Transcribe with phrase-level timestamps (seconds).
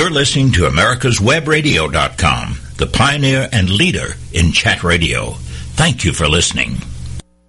[0.00, 5.32] You're listening to America'sWebRadio.com, the pioneer and leader in chat radio.
[5.76, 6.78] Thank you for listening.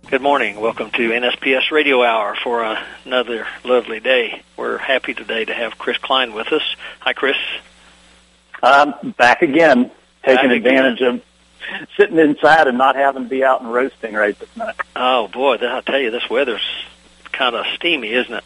[0.10, 0.60] Good morning.
[0.60, 4.42] Welcome to NSPS Radio Hour for another lovely day.
[4.58, 6.76] We're happy today to have Kris Kline with us.
[7.00, 7.38] Hi, Kris.
[8.62, 9.90] I'm back again,
[10.26, 11.22] taking Back advantage of
[11.96, 14.76] sitting inside and not having to be out and roasting right this minute.
[14.94, 16.68] Oh boy, th- I tell you, this weather's
[17.32, 18.44] kind of steamy, isn't it?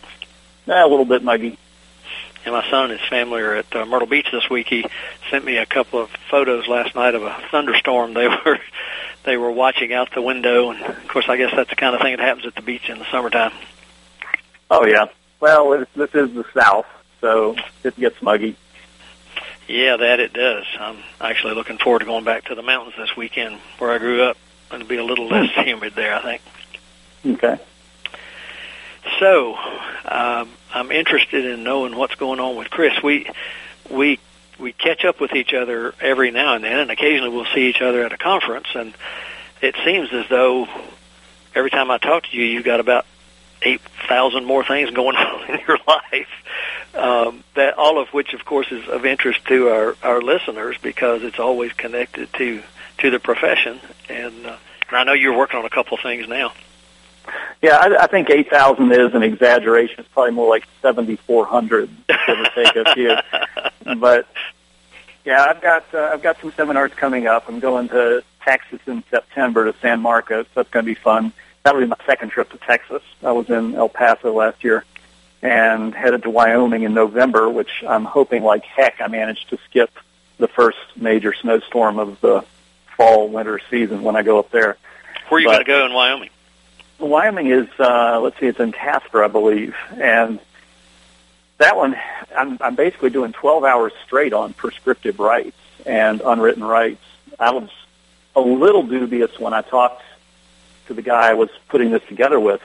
[0.67, 1.57] Yeah, a little bit muggy.
[2.45, 4.67] And my son and his family are at uh, Myrtle Beach this week.
[4.67, 4.85] He
[5.31, 8.13] sent me a couple of photos last night of a thunderstorm.
[8.13, 8.59] They were
[9.23, 12.01] they were watching out the window, and of course, I guess that's the kind of
[12.01, 13.51] thing that happens at the beach in the summertime.
[14.69, 15.07] Oh yeah.
[15.39, 16.85] Well, it, this is the South,
[17.21, 18.55] so it gets muggy.
[19.67, 20.65] Yeah, that it does.
[20.79, 24.21] I'm actually looking forward to going back to the mountains this weekend where I grew
[24.21, 24.37] up.
[24.71, 26.41] It'll be a little less humid there, I think.
[27.25, 27.59] Okay.
[29.19, 29.55] So,
[30.05, 33.01] um, I'm interested in knowing what's going on with Kris.
[33.03, 33.29] We
[33.89, 34.19] we
[34.59, 37.81] we catch up with each other every now and then, and occasionally we'll see each
[37.81, 38.67] other at a conference.
[38.73, 38.93] And
[39.61, 40.67] it seems as though
[41.53, 43.05] every time I talk to you, you've got about
[43.61, 46.29] eight thousand more things going on in your life.
[46.93, 51.23] Um, that all of which, of course, is of interest to our our listeners because
[51.23, 52.63] it's always connected to
[52.99, 53.79] to the profession.
[54.09, 54.57] And, uh,
[54.89, 56.53] and I know you're working on a couple of things now.
[57.61, 59.99] Yeah, I, I think eight thousand is an exaggeration.
[59.99, 63.15] It's probably more like seventy four hundred, give or take a few.
[63.99, 64.27] But
[65.25, 67.47] yeah, I've got uh, I've got some seminars coming up.
[67.47, 70.47] I'm going to Texas in September to San Marcos.
[70.55, 71.33] That's going to be fun.
[71.63, 73.03] That'll be my second trip to Texas.
[73.23, 74.85] I was in El Paso last year
[75.41, 79.91] and headed to Wyoming in November, which I'm hoping like heck I managed to skip
[80.37, 82.43] the first major snowstorm of the
[82.97, 84.77] fall winter season when I go up there.
[85.29, 86.29] Where are you going to go in Wyoming?
[86.99, 90.39] Wyoming is uh let's see, it's in Casper, I believe, and
[91.57, 91.95] that one
[92.35, 97.03] I'm I'm basically doing 12 hours straight on prescriptive rights and unwritten rights.
[97.39, 97.69] I was
[98.35, 100.03] a little dubious when I talked
[100.87, 102.61] to the guy I was putting this together with,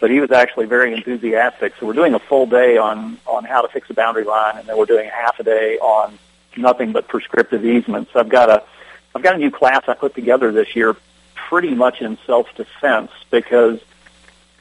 [0.00, 1.74] but he was actually very enthusiastic.
[1.78, 4.68] So we're doing a full day on on how to fix a boundary line, and
[4.68, 6.18] then we're doing half a day on
[6.56, 8.10] nothing but prescriptive easements.
[8.14, 8.62] I've got a
[9.14, 10.96] I've got a new class I put together this year
[11.52, 13.78] pretty much in self-defense because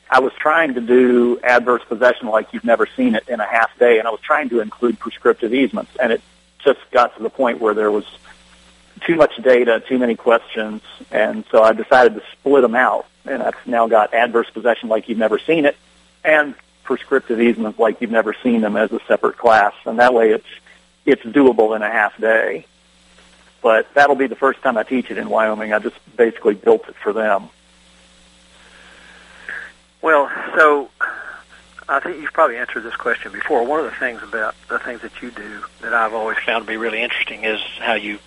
[0.09, 3.69] I was trying to do adverse possession like you've never seen it in a half
[3.79, 6.22] day, and I was trying to include prescriptive easements, and it
[6.59, 8.03] just got to the point where there was
[9.07, 10.81] too much data, too many questions,
[11.12, 15.08] and so I decided to split them out, and I've now got adverse possession like
[15.08, 15.78] you've never seen it,
[16.25, 20.31] and prescriptive easements like you've never seen them as a separate class, and that way
[20.31, 20.46] it's
[21.06, 22.66] it's doable in a half day
[23.61, 25.73] but that'll be the first time I teach it in Wyoming.
[25.73, 27.49] I just basically built it for them.
[30.01, 30.89] Well, so
[31.88, 33.66] I think you've probably answered this question before.
[33.66, 36.67] One of the things about the things that you do that I've always found to
[36.67, 38.17] be really interesting is how you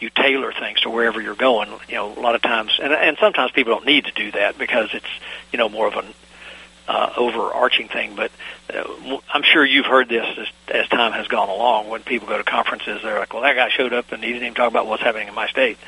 [0.00, 1.68] you tailor things to wherever you're going.
[1.88, 4.58] You know, a lot of times, and and sometimes people don't need to do that
[4.58, 5.06] because it's
[5.52, 6.06] you know more of an
[6.90, 8.16] uh, overarching thing.
[8.16, 8.32] But
[8.74, 11.88] uh, I'm sure you've heard this as, as time has gone along.
[11.88, 14.42] When people go to conferences, they're like, "Well, that guy showed up and he didn't
[14.42, 15.78] even talk about what's happening in my state."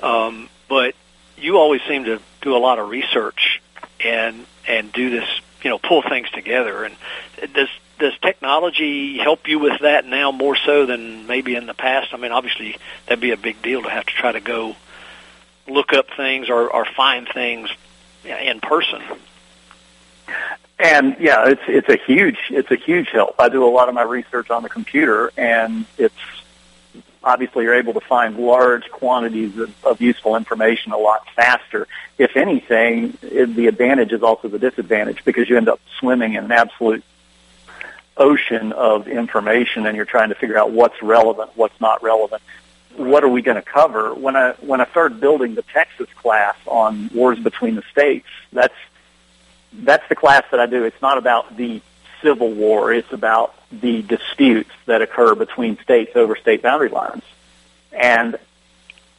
[0.00, 0.94] Um, but
[1.38, 3.62] you always seem to do a lot of research
[4.04, 5.28] and and do this,
[5.62, 6.84] you know, pull things together.
[6.84, 6.94] And
[7.54, 7.68] does
[7.98, 12.12] does technology help you with that now more so than maybe in the past?
[12.12, 12.76] I mean, obviously
[13.06, 14.76] that'd be a big deal to have to try to go
[15.66, 17.70] look up things or, or find things
[18.22, 19.02] in person.
[20.86, 23.34] And yeah, it's it's a huge it's a huge help.
[23.40, 26.14] I do a lot of my research on the computer, and it's
[27.24, 31.88] obviously you're able to find large quantities of, of useful information a lot faster.
[32.18, 36.44] If anything, it, the advantage is also the disadvantage because you end up swimming in
[36.44, 37.02] an absolute
[38.16, 42.42] ocean of information, and you're trying to figure out what's relevant, what's not relevant.
[42.94, 44.14] What are we going to cover?
[44.14, 48.78] When I when I started building the Texas class on wars between the states, that's
[49.84, 50.84] that's the class that I do.
[50.84, 51.80] It's not about the
[52.22, 52.92] civil war.
[52.92, 57.22] It's about the disputes that occur between states over state boundary lines.
[57.92, 58.38] And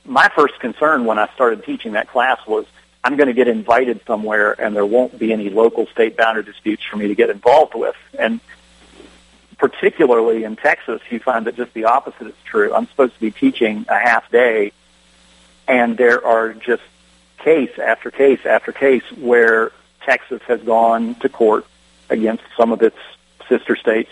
[0.06, 2.66] my first concern when I started teaching that class was
[3.04, 6.84] I'm going to get invited somewhere and there won't be any local state boundary disputes
[6.84, 7.96] for me to get involved with.
[8.18, 8.40] And
[9.58, 12.74] particularly in Texas, you find that just the opposite is true.
[12.74, 14.72] I'm supposed to be teaching a half day
[15.68, 16.84] and there are just
[17.40, 19.72] case after case after case where
[20.08, 21.66] Texas has gone to court
[22.10, 22.96] against some of its
[23.50, 24.10] sister states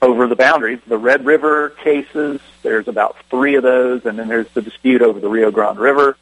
[0.00, 0.78] over the boundaries.
[0.86, 5.18] The Red River cases, there's about three of those, and then there's the dispute over
[5.18, 6.16] the Rio Grande River.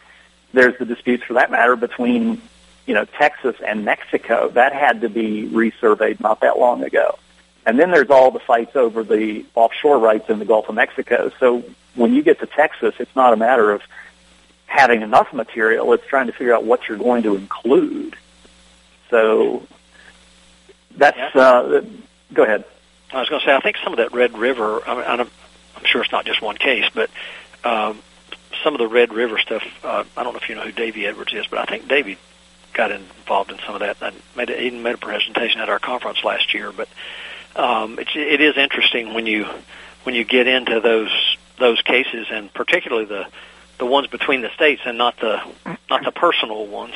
[0.54, 2.40] There's the disputes, for that matter, between
[2.86, 4.48] you know Texas and Mexico.
[4.48, 7.18] That had to be resurveyed not that long ago.
[7.66, 11.30] And then there's all the fights over the offshore rights in the Gulf of Mexico.
[11.38, 11.62] So
[11.94, 13.82] when you get to Texas, it's not a matter of
[14.66, 15.92] having enough material.
[15.92, 18.16] It's trying to figure out what you're going to include.
[19.12, 19.62] So
[20.96, 21.30] that's, yeah.
[21.34, 21.84] uh,
[22.32, 22.64] go ahead.
[23.12, 25.20] I was going to say, I think some of that Red River, I mean, I'm,
[25.76, 27.10] I'm sure it's not just one case, but
[27.62, 28.00] um,
[28.64, 31.06] some of the Red River stuff, uh, I don't know if you know who Davey
[31.06, 32.16] Edwards is, but I think Davey
[32.72, 33.98] got involved in some of that.
[34.00, 36.88] I made a, even made a presentation at our conference last year, but
[37.54, 39.46] um, it's, it is interesting when you
[40.04, 43.26] when you get into those those cases, and particularly the
[43.76, 45.42] the ones between the states and not the
[45.90, 46.94] not the personal ones.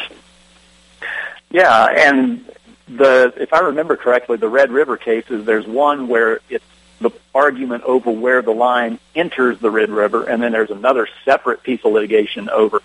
[1.50, 2.44] Yeah, and
[2.88, 6.64] the if I remember correctly, the Red River cases, there's one where it's
[7.00, 11.62] the argument over where the line enters the Red River, and then there's another separate
[11.62, 12.80] piece of litigation over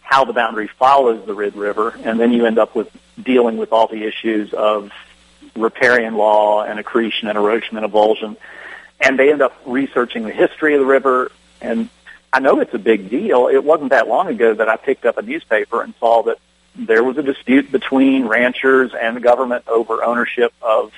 [0.00, 2.90] how the boundary follows the Red River, and then you end up with
[3.20, 4.92] dealing with all the issues of
[5.56, 8.36] riparian law and accretion and erosion and avulsion.
[9.00, 11.30] And they end up researching the history of the river.
[11.60, 11.88] And
[12.32, 13.48] I know it's a big deal.
[13.48, 16.38] It wasn't that long ago that I picked up a newspaper and saw that
[16.74, 20.92] there was a dispute between ranchers and the government over ownership of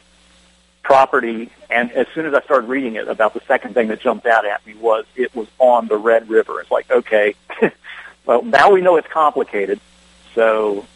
[0.83, 1.51] property.
[1.69, 4.47] And as soon as I started reading it, about the second thing that jumped out
[4.47, 6.61] at me was it was on the Red River.
[6.61, 7.35] It's like, okay,
[8.27, 9.81] well, now we know it's complicated.
[10.35, 10.87] So,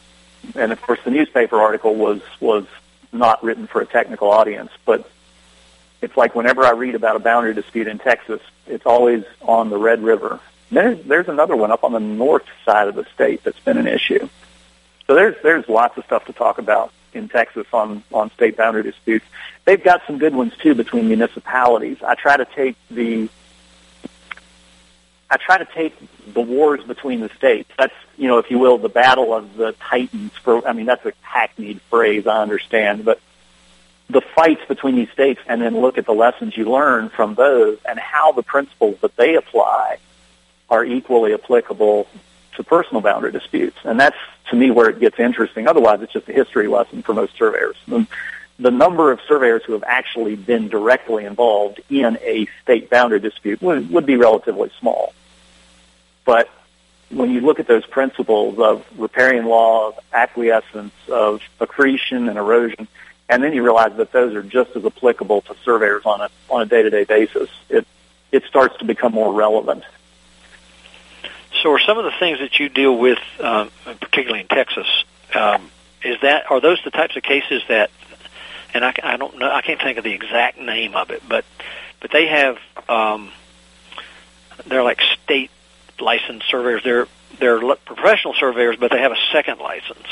[0.54, 2.66] and of course, the newspaper article was was
[3.12, 5.10] not written for a technical audience, but
[6.00, 9.76] it's like whenever I read about a boundary dispute in Texas, it's always on the
[9.76, 10.40] Red River.
[10.70, 13.88] There's there's another one up on the north side of the state that's been an
[13.88, 14.28] issue.
[15.10, 18.84] So there's there's lots of stuff to talk about in Texas on on state boundary
[18.84, 19.26] disputes.
[19.64, 22.00] They've got some good ones too between municipalities.
[22.00, 23.28] I try to take the
[25.28, 25.96] I try to take
[26.32, 27.68] the wars between the states.
[27.76, 30.30] That's you know, if you will, the battle of the titans.
[30.44, 32.28] For I mean, that's a hackneyed phrase.
[32.28, 33.20] I understand, but
[34.08, 37.78] the fights between these states, and then look at the lessons you learn from those,
[37.84, 39.98] and how the principles that they apply
[40.68, 42.06] are equally applicable
[42.56, 43.76] to personal boundary disputes.
[43.84, 44.16] And that's
[44.50, 45.68] to me where it gets interesting.
[45.68, 47.76] Otherwise, it's just a history lesson for most surveyors.
[47.86, 53.62] The, number of surveyors who have actually been directly involved in a state boundary dispute
[53.62, 55.14] would, would be relatively small.
[56.24, 56.50] But
[57.10, 62.86] when you look at those principles of riparian law, of acquiescence, of accretion and erosion,
[63.28, 66.62] and then you realize that those are just as applicable to surveyors on a on
[66.62, 67.86] a day to day basis, it
[68.32, 69.84] it starts to become more relevant.
[71.62, 74.86] So, are some of the things that you deal with, um, particularly in Texas,
[75.34, 75.70] um,
[76.02, 77.90] is that are those the types of cases that,
[78.72, 81.44] and I, I don't know, I can't think of the exact name of it, but
[82.00, 82.58] but they have
[82.88, 83.30] um,
[84.66, 85.50] they're like state
[86.00, 86.82] licensed surveyors.
[86.82, 87.06] They're
[87.38, 90.06] they're professional surveyors, but they have a second license.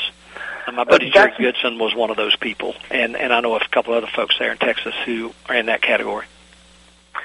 [0.67, 3.67] And my buddy Jerry Goodson was one of those people, and and I know a
[3.67, 6.27] couple other folks there in Texas who are in that category.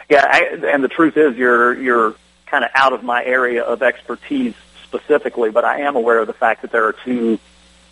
[0.08, 2.14] Yeah, I, and the truth is, you're you're
[2.46, 6.32] kind of out of my area of expertise specifically, but I am aware of the
[6.32, 7.38] fact that there are two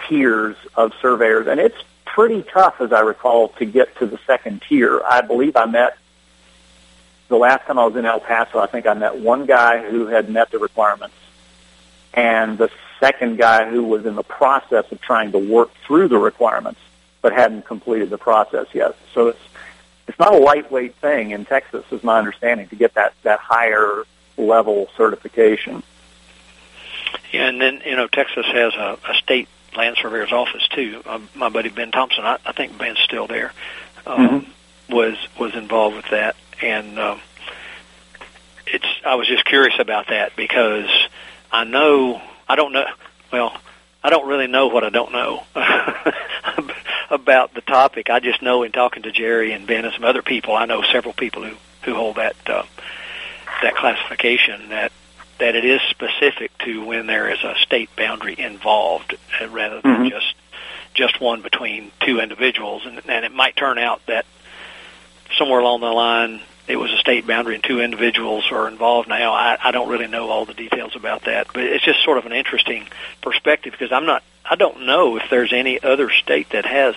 [0.09, 4.63] tiers of surveyors, and it's pretty tough, as I recall, to get to the second
[4.69, 5.01] tier.
[5.05, 5.97] I believe I met
[7.29, 10.07] the last time I was in El Paso, I think I met one guy who
[10.07, 11.17] had met the requirements,
[12.13, 12.71] and the
[13.01, 16.79] second guy who was in the process of trying to work through the requirements,
[17.23, 18.97] but hadn't completed the process yet.
[19.15, 19.41] So it's
[20.07, 24.05] it's not a lightweight thing in Texas, is my understanding, to get that that higher
[24.37, 25.83] level certification.
[27.33, 31.03] Yeah, and then you know Texas has a, a state land surveyor's office too.
[31.07, 33.53] Um, my buddy Ben Thompson, I, I think Ben's still there,
[34.07, 34.95] um, mm-hmm.
[34.95, 37.21] was was involved with that, and um,
[38.67, 40.91] it's I was just curious about that because
[41.51, 42.87] I know I don't know
[43.33, 43.57] well
[44.05, 45.45] I don't really know what I don't know
[47.11, 48.11] about the topic.
[48.11, 50.83] I just know in talking to Jerry and Ben and some other people, I know
[50.83, 52.65] several people who who hold that uh,
[53.63, 54.93] that classification that
[55.39, 59.93] that it is specific to when there is a state boundary involved uh, rather than
[59.93, 60.09] mm-hmm.
[60.09, 60.35] just
[60.95, 64.27] just one between two individuals, and, and it might turn out that
[65.37, 69.33] somewhere along the line it was a state boundary and two individuals are involved now.
[69.33, 72.27] I, I don't really know all the details about that, but it's just sort of
[72.27, 72.87] an interesting
[73.21, 76.95] perspective because I'm not, I don't know if there's any other state that has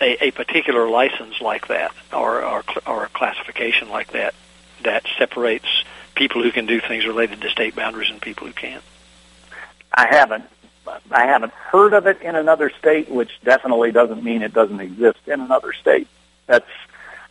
[0.00, 4.34] a, a particular license like that or, or or a classification like that
[4.84, 5.66] that separates
[6.14, 8.82] people who can do things related to state boundaries and people who can't.
[9.92, 10.44] I haven't.
[11.10, 15.18] I haven't heard of it in another state, which definitely doesn't mean it doesn't exist
[15.26, 16.08] in another state.
[16.46, 16.66] That's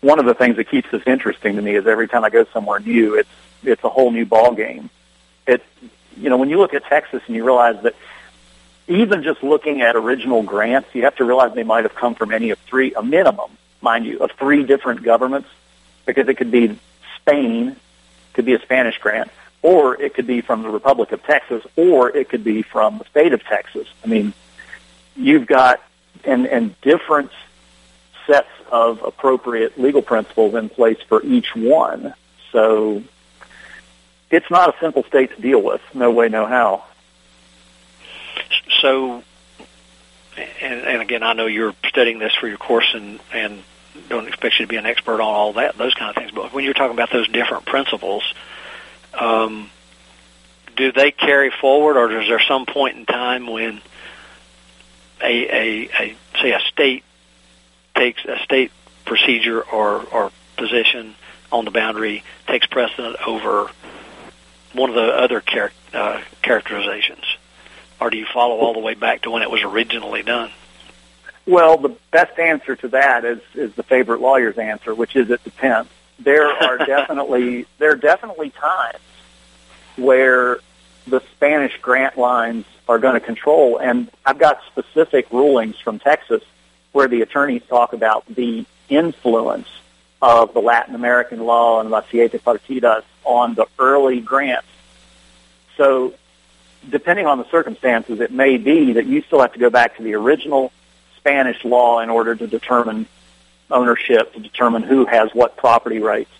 [0.02, 2.46] one of the things that keeps this interesting to me is every time I go
[2.54, 3.30] somewhere new, it's
[3.64, 4.90] it's a whole new ball game.
[5.48, 5.64] It
[6.18, 7.96] you know when you look at Texas and you realize that
[8.88, 12.32] even just looking at original grants, you have to realize they might have come from
[12.32, 13.52] any of three, a minimum
[13.82, 15.48] mind you, of three different governments,
[16.06, 16.78] because it could be
[17.30, 17.76] Spain,
[18.34, 19.30] could be a Spanish grant,
[19.62, 23.06] or it could be from the Republic of Texas, or it could be from the
[23.06, 23.88] state of Texas.
[24.04, 24.34] I mean,
[25.16, 25.82] you've got
[26.24, 27.32] and and different
[28.28, 32.14] sets of appropriate legal principles in place for each one.
[32.52, 33.04] So
[34.30, 35.82] it's not a simple state to deal with.
[35.94, 36.84] No way, no how.
[38.82, 39.24] So,
[40.38, 43.64] and, and again, I know you're studying this for your course, and and
[44.08, 46.32] don't expect you to be an expert on all that, those kind of things.
[46.32, 48.24] But when you're talking about those different principles,
[49.14, 49.70] um,
[50.76, 53.82] do they carry forward, or is there some point in time when
[55.22, 57.04] a, a, a say a state
[57.96, 58.72] takes a state
[59.06, 61.16] procedure or or position
[61.52, 63.70] on the boundary takes precedent over
[64.74, 67.24] one of the other char- uh, characterizations,
[68.00, 70.52] or do you follow all the way back to when it was originally done?
[71.50, 75.44] Well, the best answer to that is is the favorite lawyer's answer, which is it
[75.44, 75.90] depends.
[76.20, 79.00] There are definitely there are definitely times
[79.96, 80.60] where
[81.08, 86.44] the Spanish grant lines are going to control, and I've got specific rulings from Texas
[86.92, 89.70] where the attorneys talk about the influence
[90.22, 94.68] of the Latin American law and La Siete Partidas on the early grants.
[95.78, 96.14] So
[96.88, 100.04] depending on the circumstances, it may be that you still have to go back to
[100.04, 100.72] the original
[101.20, 103.08] Spanish law in order to determine
[103.70, 106.32] ownership, to determine who has what property rights.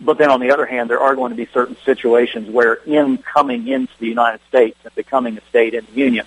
[0.00, 3.18] But then on the other hand, there are going to be certain situations where in
[3.18, 6.26] coming into the United States and becoming a state in the Union,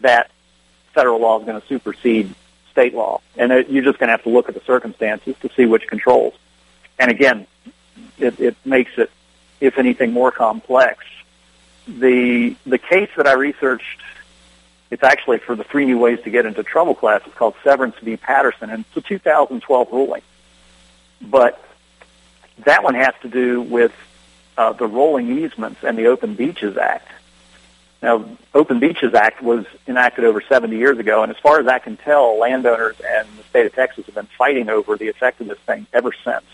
[0.00, 0.30] that
[0.94, 2.34] federal law is going to supersede
[2.72, 3.20] state law.
[3.36, 6.34] And you're just going to have to look at the circumstances to see which controls.
[6.98, 7.46] And again,
[8.18, 9.10] it, it makes it,
[9.60, 11.04] if anything, more complex.
[11.86, 14.00] The, the case that I researched
[14.94, 17.20] it's actually for the three new ways to get into trouble class.
[17.26, 18.16] It's called Severance v.
[18.16, 20.22] Patterson, and it's a 2012 ruling.
[21.20, 21.60] But
[22.58, 23.92] that one has to do with
[24.56, 27.08] uh, the rolling easements and the Open Beaches Act.
[28.02, 28.24] Now,
[28.54, 31.96] Open Beaches Act was enacted over 70 years ago, and as far as I can
[31.96, 35.58] tell, landowners and the state of Texas have been fighting over the effect of this
[35.58, 36.44] thing ever since.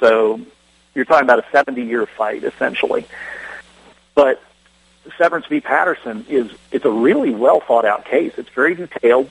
[0.00, 0.38] So
[0.94, 3.06] you're talking about a 70-year fight, essentially.
[4.14, 4.42] But
[5.16, 5.60] Severance v.
[5.60, 8.32] Patterson is it's a really well thought out case.
[8.36, 9.30] It's very detailed,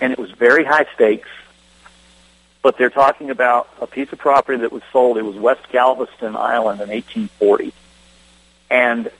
[0.00, 1.28] and it was very high stakes.
[2.62, 5.16] But they're talking about a piece of property that was sold.
[5.16, 7.72] It was West Galveston Island in 1840,
[8.70, 9.10] and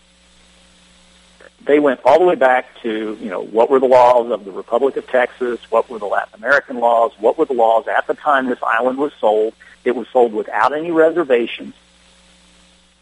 [1.64, 4.52] they went all the way back to you know what were the laws of the
[4.52, 8.14] Republic of Texas, what were the Latin American laws, what were the laws at the
[8.14, 9.54] time this island was sold.
[9.84, 11.74] It was sold without any reservations.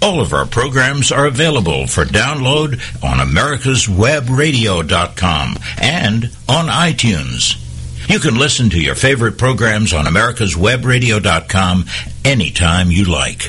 [0.00, 7.67] All of our programs are available for download on americaswebradio.com and on iTunes.
[8.08, 11.84] You can listen to your favorite programs on americaswebradio.com
[12.24, 13.40] anytime you like.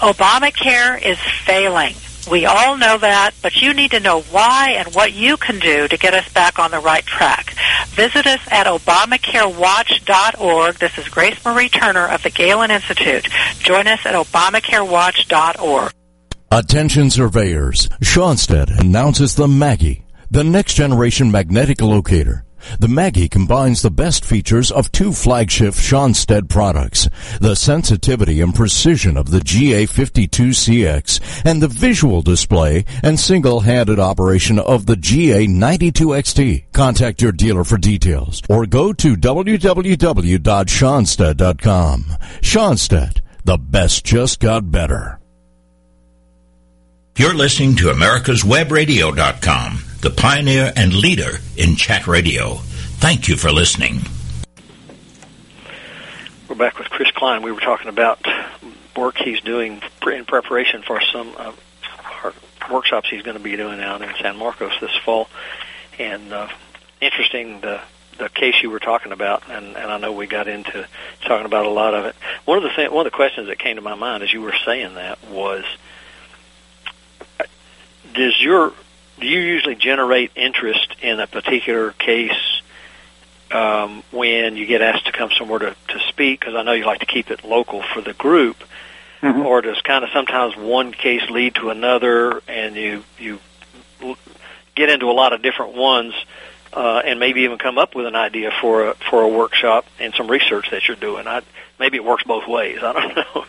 [0.00, 1.94] Obamacare is failing.
[2.30, 5.88] We all know that, but you need to know why and what you can do
[5.88, 7.54] to get us back on the right track.
[7.88, 10.74] Visit us at ObamacareWatch.org.
[10.74, 13.26] This is Grace Marie Turner of the Galen Institute.
[13.60, 15.90] Join us at ObamacareWatch.org.
[16.50, 22.44] Attention surveyors, Schonstedt announces the Maggie, the next generation magnetic locator.
[22.78, 27.08] The Maggie combines the best features of two flagship Schonstedt products,
[27.40, 34.86] the sensitivity and precision of the GA52CX and the visual display and single-handed operation of
[34.86, 36.64] the GA92XT.
[36.72, 42.04] Contact your dealer for details or go to www.schonstedt.com.
[42.40, 45.18] Schonstedt, the best just got better.
[47.14, 52.56] You're listening to America'sWebRadio.com, the pioneer and leader in chat radio.
[52.98, 54.00] Thank you for listening.
[56.48, 57.42] We're back with Kris Kline.
[57.42, 58.20] We were talking about
[58.96, 61.52] work he's doing in preparation for some uh,
[62.70, 65.28] workshops he's going to be doing out in San Marcos this fall.
[65.98, 66.48] And uh,
[67.00, 67.80] interesting the
[68.18, 70.86] the case you were talking about, and, and I know we got into
[71.24, 72.14] talking about a lot of it.
[72.44, 74.42] One of the th- one of the questions that came to my mind as you
[74.42, 75.64] were saying that was
[78.12, 78.74] does your
[79.22, 82.60] do you usually generate interest in a particular case
[83.52, 86.40] um, when you get asked to come somewhere to, to speak?
[86.40, 88.56] Because I know you like to keep it local for the group,
[89.22, 89.46] mm-hmm.
[89.46, 93.38] or does kind of sometimes one case lead to another, and you you
[94.74, 96.14] get into a lot of different ones,
[96.72, 100.12] uh, and maybe even come up with an idea for a for a workshop and
[100.14, 101.28] some research that you're doing.
[101.28, 101.42] I
[101.78, 102.80] maybe it works both ways.
[102.82, 103.44] I don't know.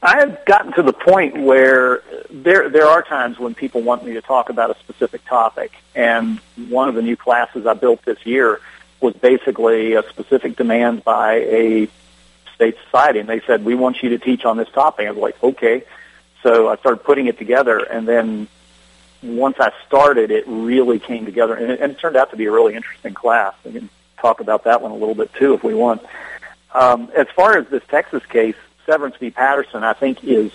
[0.00, 4.22] I've gotten to the point where there there are times when people want me to
[4.22, 6.38] talk about a specific topic, and
[6.68, 8.60] one of the new classes I built this year
[9.00, 11.88] was basically a specific demand by a
[12.54, 15.08] state society, and they said we want you to teach on this topic.
[15.08, 15.82] I was like, okay,
[16.44, 18.46] so I started putting it together, and then
[19.20, 22.46] once I started, it really came together, and it, and it turned out to be
[22.46, 23.54] a really interesting class.
[23.64, 26.02] We can talk about that one a little bit too if we want.
[26.72, 28.54] Um, as far as this Texas case,
[28.88, 29.30] Severance v.
[29.30, 30.50] Patterson, I think, is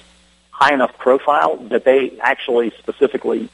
[0.49, 3.47] high enough profile that they actually specifically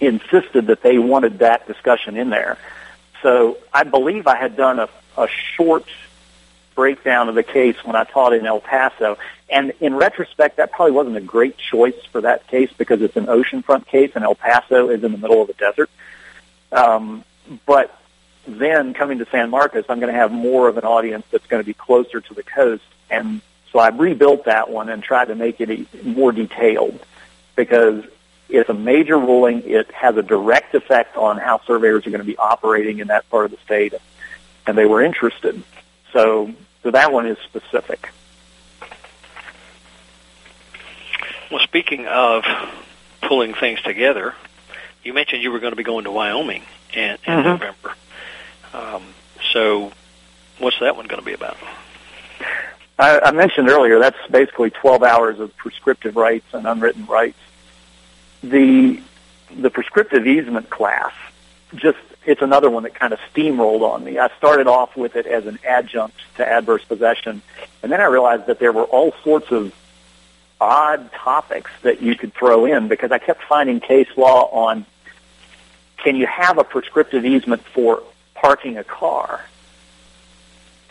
[0.00, 2.56] insisted that they wanted that discussion in there.
[3.22, 5.86] So I believe I had done a, a short
[6.76, 9.18] breakdown of the case when I taught in El Paso.
[9.48, 13.26] And in retrospect, that probably wasn't a great choice for that case because it's an
[13.26, 15.90] oceanfront case and El Paso is in the middle of the desert.
[16.70, 17.24] Um,
[17.66, 17.98] but
[18.46, 21.62] then coming to San Marcos, I'm going to have more of an audience that's going
[21.62, 22.84] to be closer to the coast.
[23.10, 23.40] And
[23.74, 26.96] so I rebuilt that one and tried to make it more detailed
[27.56, 28.04] because
[28.48, 29.64] it's a major ruling.
[29.64, 33.28] It has a direct effect on how surveyors are going to be operating in that
[33.30, 33.92] part of the state,
[34.64, 35.60] and they were interested.
[36.12, 38.10] So, so that one is specific.
[41.50, 42.44] Well, speaking of
[43.22, 44.34] pulling things together,
[45.02, 47.42] you mentioned you were going to be going to Wyoming in, in mm-hmm.
[47.42, 47.94] November.
[48.72, 49.02] Um,
[49.52, 49.90] so,
[50.60, 51.56] what's that one going to be about?
[52.98, 57.38] I, I mentioned earlier that's basically 12 hours of prescriptive rights and unwritten rights.
[58.42, 59.00] The
[59.56, 61.12] the prescriptive easement class
[61.74, 64.18] just it's another one that kind of steamrolled on me.
[64.18, 67.42] I started off with it as an adjunct to adverse possession,
[67.82, 69.74] and then I realized that there were all sorts of
[70.60, 74.86] odd topics that you could throw in because I kept finding case law on
[75.98, 78.02] can you have a prescriptive easement for
[78.34, 79.44] parking a car?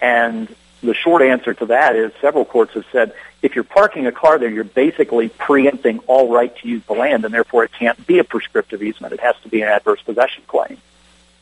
[0.02, 4.12] And the short answer to that is several courts have said if you're parking a
[4.12, 8.06] car there, you're basically preempting all right to use the land, and therefore it can't
[8.06, 9.14] be a prescriptive easement.
[9.14, 10.78] It has to be an adverse possession claim.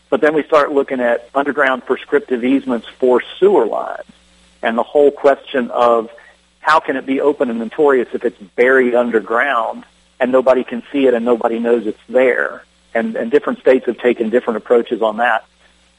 [0.10, 4.10] But then we start looking at underground prescriptive easements for sewer lines,
[4.62, 6.10] and the whole question of
[6.60, 9.84] how can it be open and notorious if it's buried underground
[10.19, 12.63] and nobody can see it and nobody knows it's there?
[12.93, 15.45] And, and different states have taken different approaches on that.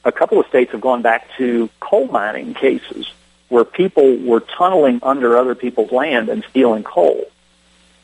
[0.05, 3.11] A couple of states have gone back to coal mining cases
[3.52, 7.30] where people were tunneling under other people's land and stealing coal.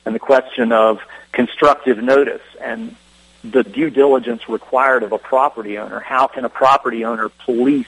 [0.04, 1.00] And the question of
[1.32, 2.94] constructive notice and
[3.42, 6.00] the due diligence required of a property owner.
[6.00, 7.86] How can a property owner police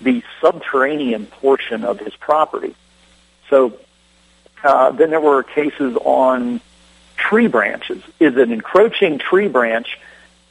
[0.00, 2.76] the subterranean portion of his property?
[3.50, 3.76] So
[4.62, 6.60] uh, then there were cases on
[7.16, 8.04] tree branches.
[8.20, 9.98] Is an encroaching tree branch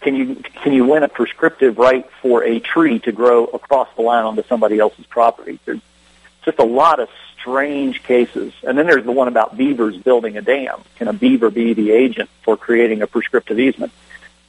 [0.02, 4.02] can you can you win a prescriptive right for a tree to grow across the
[4.02, 5.58] line onto somebody else's property?
[5.66, 5.80] There's
[6.48, 8.54] just a lot of strange cases.
[8.66, 10.82] And then there's the one about beavers building a dam.
[10.96, 13.92] Can a beaver be the agent for creating a prescriptive easement?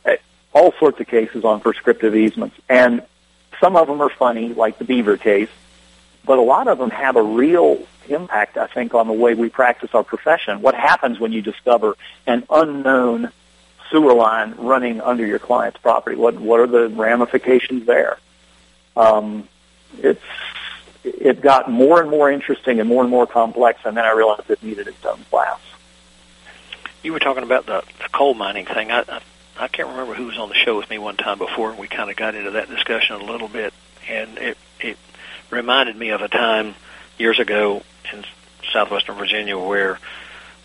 [0.06, 0.12] Uh,
[0.52, 2.54] all sorts of cases on prescriptive easements.
[2.68, 3.02] And
[3.61, 5.48] some of them are funny, like the beaver case,
[6.24, 9.48] but a lot of them have a real impact, I think, on the way we
[9.48, 10.62] practice our profession.
[10.62, 11.96] What happens when you discover
[12.28, 13.32] an unknown
[13.90, 16.14] sewer line running under your client's property?
[16.14, 18.18] What what are the ramifications there?
[18.96, 19.48] Um,
[20.00, 20.22] it's
[21.04, 24.50] it got more and more interesting and more and more complex, and then I realized
[24.50, 25.61] it needed its own class.
[27.02, 28.90] you were talking about the, the coal mining thing.
[28.90, 29.20] I, I
[29.61, 31.88] I can't remember who was on the show with me one time before, and we
[31.88, 33.74] kind of got into that discussion a little bit,
[34.08, 34.96] and it it
[35.50, 36.74] reminded me of a time
[37.18, 37.82] years ago
[38.12, 38.24] in
[38.72, 39.98] southwestern Virginia where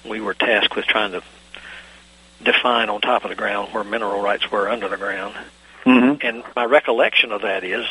[0.07, 1.23] we were tasked with trying to
[2.43, 5.33] define on top of the ground where mineral rights were under the ground.
[5.85, 6.25] Mm-hmm.
[6.25, 7.87] And my recollection of that is,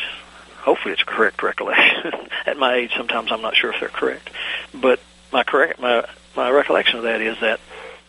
[0.63, 2.13] hopefully it's correct recollection.
[2.47, 4.31] At my age, sometimes I'm not sure if they're correct,
[4.73, 5.01] but
[5.33, 7.61] my correct my my recollection of that is that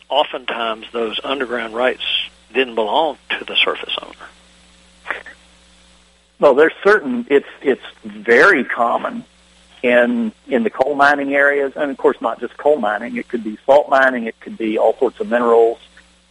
[0.10, 2.04] oftentimes those underground rights
[2.54, 4.16] didn't belong to the surface owner.
[6.40, 7.26] Well, there's certain.
[7.30, 9.26] It's it's very common
[9.82, 13.18] in in the coal mining areas, and of course not just coal mining.
[13.18, 14.26] It could be salt mining.
[14.26, 15.80] It could be all sorts of minerals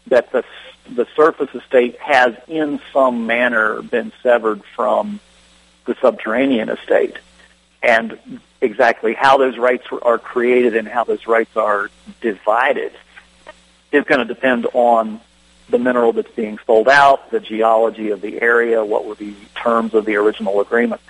[0.07, 0.45] that the
[0.91, 5.21] the surface estate has in some manner been severed from
[5.85, 7.17] the subterranean estate,
[7.83, 8.19] and
[8.61, 11.91] exactly how those rights are created and how those rights are
[12.21, 12.93] divided
[13.91, 15.21] is going to depend on
[15.69, 19.95] the mineral that's being sold out, the geology of the area, what were the terms
[19.95, 21.01] of the original agreement.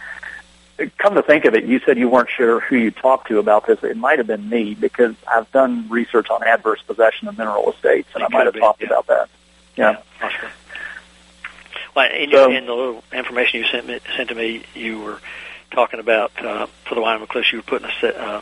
[0.98, 3.66] Come to think of it, you said you weren't sure who you talked to about
[3.66, 3.82] this.
[3.85, 8.08] It might have been me because I've done research on adverse possession of mineral estates,
[8.14, 8.87] and It I might have talked yeah.
[8.87, 9.28] about that.
[9.76, 9.98] Yeah.
[10.18, 10.48] Possibly.
[11.94, 15.00] Well, in, So- your, in the little information you sent me, sent to me, you
[15.00, 15.18] were
[15.70, 17.52] talking about uh, for the Wyoming Cliffs.
[17.52, 18.40] You were putting a se- uh,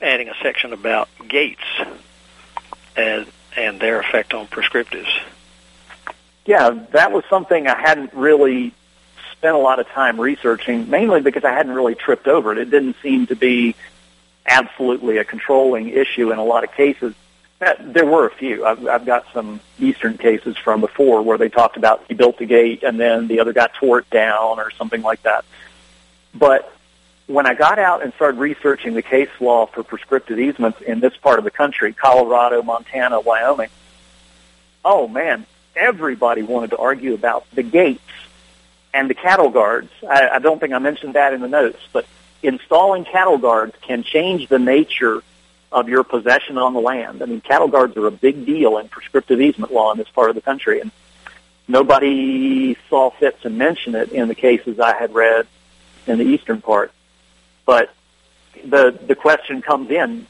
[0.00, 1.62] adding a section about gates
[2.96, 5.10] and and their effect on prescriptives.
[6.46, 8.72] Yeah, that was something I hadn't really
[9.32, 12.58] spent a lot of time researching, mainly because I hadn't really tripped over it.
[12.58, 13.74] It didn't seem to be
[14.46, 17.14] absolutely a controlling issue in a lot of cases.
[17.62, 18.66] That, there were a few.
[18.66, 22.44] I've, I've got some Eastern cases from before where they talked about he built the
[22.44, 25.44] gate and then the other guy tore it down or something like that.
[26.34, 26.74] But
[27.28, 31.16] when I got out and started researching the case law for prescriptive easements in this
[31.16, 33.70] part of the country, Colorado, Montana, Wyoming,
[34.84, 35.46] oh man,
[35.76, 38.02] everybody wanted to argue about the gates
[38.92, 39.92] and the cattle guards.
[40.10, 42.06] I, I don't think I mentioned that in the notes, but
[42.42, 45.22] installing cattle guards can change the nature
[45.72, 47.22] of your possession on the land.
[47.22, 50.28] I mean, cattle guards are a big deal in prescriptive easement law in this part
[50.28, 50.90] of the country, and
[51.66, 55.46] nobody saw fit to mention it in the cases I had read
[56.06, 56.92] in the eastern part.
[57.64, 57.92] But
[58.64, 60.26] the the question comes in: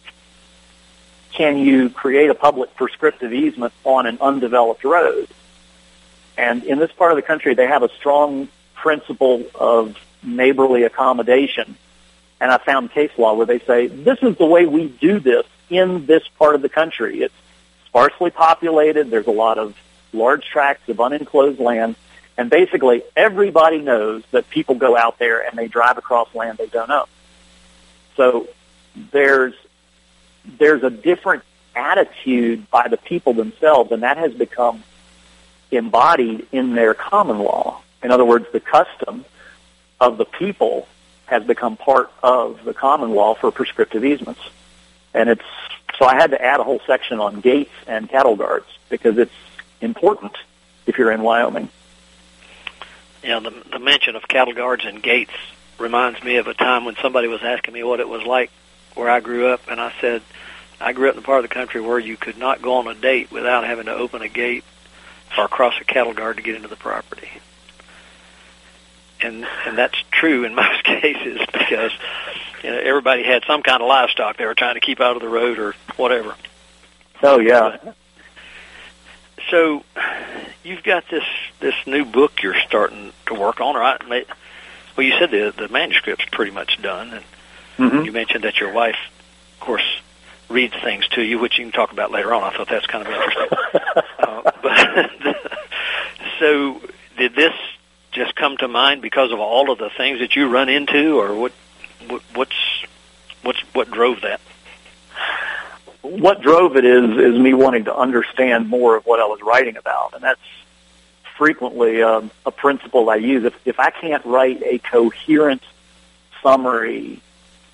[1.33, 5.28] Can you create a public prescriptive easement on an undeveloped road?
[6.37, 11.76] And in this part of the country, they have a strong principle of neighborly accommodation.
[12.42, 15.46] And I found case law where they say, this is the way we do this
[15.70, 17.22] in this part of the country.
[17.22, 17.35] It's
[17.87, 19.11] sparsely populated.
[19.11, 19.76] There's a lot of
[20.12, 21.94] large tracts of unenclosed land.
[22.37, 26.66] And basically everybody knows that people go out there and they drive across land they
[26.66, 27.07] don't own.
[28.16, 28.48] So
[29.12, 29.55] there's,
[30.44, 31.44] there's a different
[31.76, 34.83] attitude by the people themselves and that has become
[35.70, 37.83] embodied in their common law.
[38.02, 39.24] In other words, the custom
[40.00, 40.88] of the people
[41.32, 44.40] has become part of the common law for prescriptive easements.
[45.14, 45.44] And it's,
[45.98, 49.32] so I had to add a whole section on gates and cattle guards because it's
[49.80, 50.36] important
[50.86, 51.70] if you're in Wyoming.
[53.24, 55.32] Know, the, the mention of cattle guards and gates
[55.78, 58.50] reminds me of a time when somebody was asking me what it was like
[58.94, 60.20] where I grew up, and I said,
[60.78, 62.88] I grew up in a part of the country where you could not go on
[62.88, 64.64] a date without having to open a gate
[65.38, 67.30] or cross a cattle guard to get into the property.
[69.24, 71.92] And and that's true in most cases because
[72.62, 75.22] you know everybody had some kind of livestock they were trying to keep out of
[75.22, 76.35] the road or whatever.
[77.22, 77.76] Oh yeah.
[79.50, 79.85] So
[80.62, 81.24] you've got this
[81.61, 84.24] this new book you're starting to work on, or I, may-
[84.96, 87.24] well, you said the the manuscript's pretty much done, and
[87.76, 88.96] hmm you mentioned that your wife,
[89.54, 90.00] of course,
[90.48, 92.42] reads things to you, which you can talk about later on.
[92.42, 93.58] I thought that's kind of interesting.
[94.18, 95.37] uh, but
[96.38, 96.80] so,
[97.18, 97.54] did this
[98.12, 101.35] just come to mind because of all of the things that you run into, or
[101.35, 101.53] what?
[102.09, 102.85] what what's
[103.42, 104.40] what's what drove that?
[106.03, 109.77] what drove it is is me wanting to understand more of what I was writing
[109.77, 110.40] about, and that's
[111.38, 113.44] frequently um, a principle I use.
[113.44, 115.62] If if I can't write a coherent
[116.42, 117.20] summary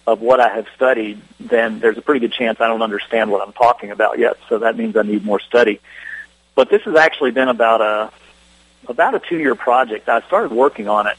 [0.06, 3.46] of what I have studied, then there's a pretty good chance I don't understand what
[3.46, 4.36] I'm talking about yet.
[4.48, 5.80] So that means I need more study.
[6.54, 8.10] But this has actually been about a
[8.88, 10.08] about a two year project.
[10.08, 11.16] I started working on it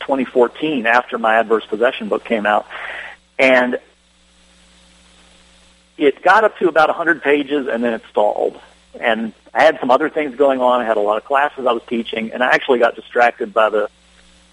[0.00, 2.66] 2014 after my adverse possession book came out,
[3.38, 3.78] and
[5.96, 8.60] it got up to about 100 pages and then it stalled.
[8.98, 10.80] And I had some other things going on.
[10.80, 13.68] I had a lot of classes I was teaching, and I actually got distracted by
[13.70, 13.90] the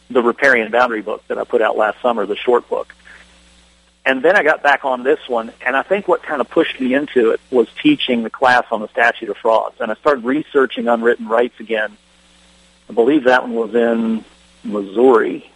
[0.10, 2.94] the riparian boundary book that I put out last summer, the short book.
[4.06, 6.80] and then I got back on this one, and I think what kind of pushed
[6.80, 10.24] me into it was teaching the class on the statute of frauds, and I started
[10.24, 11.98] researching unwritten rights again.
[12.89, 14.24] I believe that one was in
[14.63, 15.50] Missouri,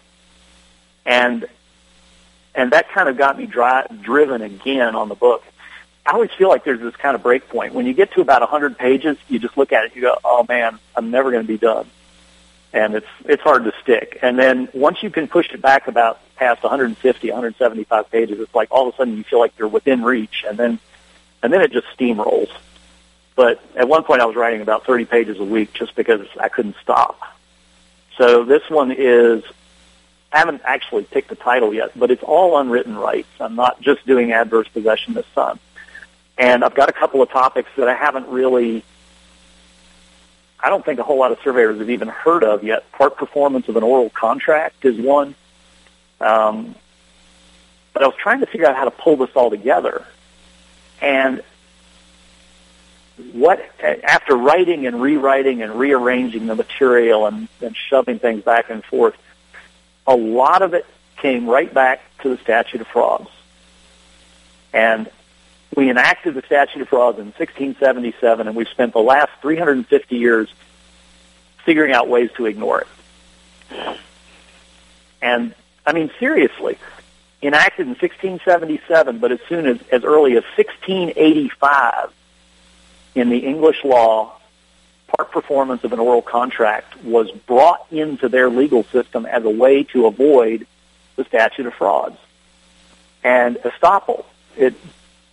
[1.05, 1.45] and
[2.55, 5.43] and that kind of got me dry, driven again on the book.
[6.05, 8.41] I always feel like there's this kind of break point when you get to about
[8.41, 9.17] 100 pages.
[9.27, 11.87] You just look at it, you go, "Oh man, I'm never going to be done,"
[12.73, 14.17] and it's it's hard to stick.
[14.21, 18.69] And then once you can push it back about past 150, 175 pages, it's like
[18.71, 20.79] all of a sudden you feel like you're within reach, and then
[21.43, 22.49] and then it just steamrolls.
[23.39, 26.49] But at one point, I was writing about 30 pages a week just because I
[26.49, 27.21] couldn't stop.
[28.17, 29.45] So this one is
[30.33, 33.29] I haven't actually picked the title yet, but it's all unwritten rights.
[33.39, 35.57] I'm not just doing adverse possession this time.
[36.37, 38.83] And I've got a couple of topics that I haven't really,
[40.59, 42.91] I don't think a whole lot of surveyors have even heard of yet.
[42.91, 45.33] Part performance of an oral contract is one.
[46.19, 46.75] Um,
[47.93, 50.05] but I was trying to figure out how to pull this all together.
[51.01, 51.41] And
[53.33, 58.83] what, after writing and rewriting and rearranging the material and, and shoving things back and
[58.83, 59.15] forth,
[60.07, 60.85] a lot of it
[61.17, 63.29] came right back to the statute of frauds.
[64.73, 65.09] And
[65.75, 70.49] we enacted the statute of frauds in 1677, and we've spent the last 350 years
[71.65, 73.97] figuring out ways to ignore it.
[75.21, 75.53] And
[75.85, 76.77] I mean, seriously,
[77.41, 82.11] enacted in 1677, but as soon as, as early as 1685,
[83.15, 84.33] in the English law,
[85.07, 89.83] part performance of an oral contract was brought into their legal system as a way
[89.83, 90.67] to avoid
[91.15, 92.17] the statute of frauds.
[93.23, 94.25] And estoppel,
[94.57, 94.75] it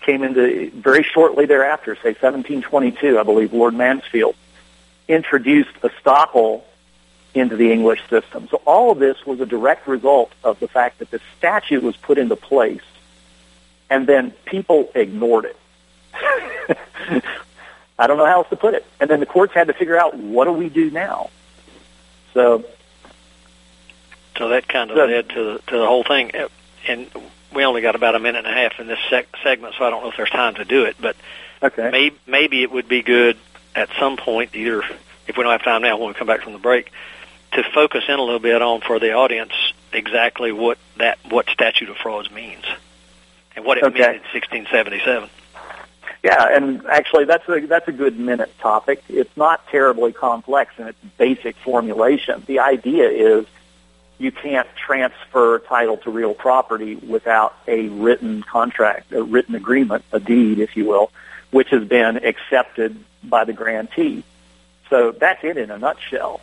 [0.00, 4.34] came into very shortly thereafter, say 1722, I believe Lord Mansfield
[5.08, 6.62] introduced estoppel
[7.34, 8.48] into the English system.
[8.50, 11.96] So all of this was a direct result of the fact that the statute was
[11.96, 12.80] put into place
[13.90, 17.24] and then people ignored it.
[17.98, 18.84] I don't know how else to put it.
[19.00, 21.30] And then the courts had to figure out what do we do now.
[22.34, 22.64] So,
[24.36, 26.32] so that kind of so, led to the, to the whole thing.
[26.86, 27.10] And
[27.54, 29.90] we only got about a minute and a half in this sec- segment, so I
[29.90, 30.96] don't know if there's time to do it.
[31.00, 31.16] But
[31.62, 31.90] okay.
[31.90, 33.38] maybe maybe it would be good
[33.74, 34.82] at some point, either
[35.26, 36.92] if we don't have time now when we come back from the break,
[37.52, 39.52] to focus in a little bit on for the audience
[39.92, 42.64] exactly what that what statute of frauds means
[43.54, 43.98] and what it okay.
[43.98, 45.30] meant in 1677.
[46.22, 49.02] Yeah, and actually that's a that's a good minute topic.
[49.08, 52.42] It's not terribly complex in its basic formulation.
[52.46, 53.46] The idea is
[54.18, 60.18] you can't transfer title to real property without a written contract, a written agreement, a
[60.18, 61.12] deed, if you will,
[61.50, 64.24] which has been accepted by the grantee.
[64.88, 66.40] So that's it in a nutshell.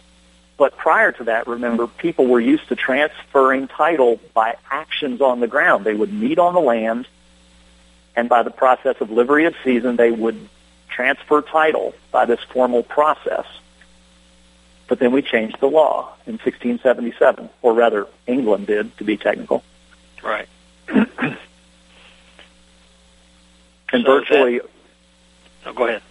[0.58, 5.48] But prior to that, remember, people were used to transferring title by actions on the
[5.48, 5.84] ground.
[5.84, 7.08] They would meet on the land,
[8.15, 10.47] and by the process of livery of seisin, they would
[10.89, 13.45] transfer title by this formal process.
[14.88, 19.63] But then we changed the law in 1677, or rather, England did, to be technical.
[20.23, 20.47] Right.
[20.88, 21.38] and
[23.91, 24.69] So virtually, that-
[25.65, 26.02] Oh, go ahead.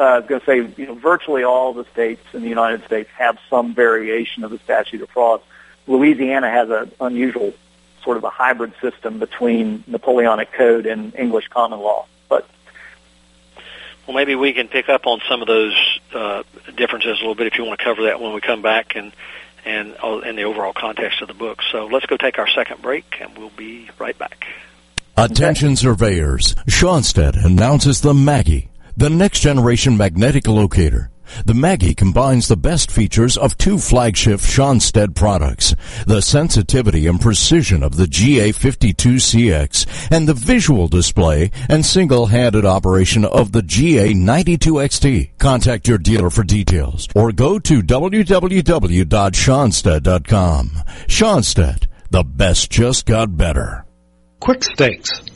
[0.00, 2.84] uh, I was going to say, you know, virtually all the states in the United
[2.84, 5.44] States have some variation of the statute of frauds.
[5.86, 7.54] Louisiana has an unusual
[8.02, 12.06] sort of a hybrid system between Napoleonic Code and English common law.
[12.28, 12.48] But
[14.06, 16.42] Well, maybe we can pick up on some of those uh,
[16.76, 19.12] differences a little bit if you want to cover that when we come back and
[19.64, 21.60] and uh, in the overall context of the book.
[21.70, 24.46] So let's go take our second break, and we'll be right back.
[25.16, 26.54] Attention surveyors.
[26.66, 31.09] Schonstedt announces the Maggie, the next generation magnetic locator.
[31.44, 37.82] The Maggie combines the best features of two flagship Schonstedt products, the sensitivity and precision
[37.82, 45.30] of the GA52CX and the visual display and single-handed operation of the GA92XT.
[45.38, 50.70] Contact your dealer for details or go to www.schonstedt.com.
[51.06, 53.84] Schonstedt, the best just got better.
[54.40, 55.20] Quick Stakes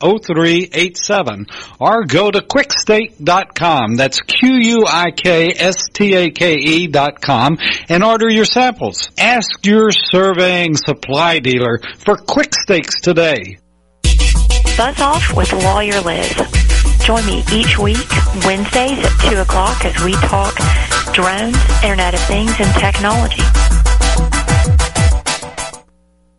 [0.00, 3.96] 800-438-0387 or go to quikstake.com.
[3.96, 4.86] That's Q-U-I-K-S-T-A-K-E
[6.88, 9.10] dot com and order your samples.
[9.18, 13.58] Ask your surveying supply dealer for quick stakes today.
[14.76, 16.34] Buzz Off with Lawyer Liz.
[17.02, 18.10] Join me each week,
[18.44, 20.54] Wednesdays at 2 o'clock as we talk
[21.14, 23.42] drones, Internet of Things, and technology.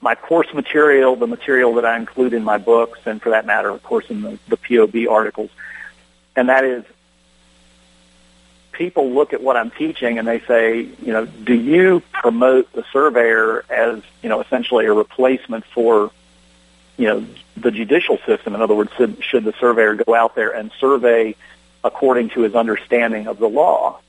[0.00, 3.70] my course material, the material that I include in my books, and for that matter,
[3.70, 5.50] of course, in the, the POB articles.
[6.34, 6.84] And that is,
[8.72, 12.84] people look at what I'm teaching and they say, you know, do you promote the
[12.92, 16.10] surveyor as, you know, essentially a replacement for,
[16.98, 18.54] you know, the judicial system?
[18.54, 21.34] In other words, should, should the surveyor go out there and survey
[21.82, 24.00] according to his understanding of the law?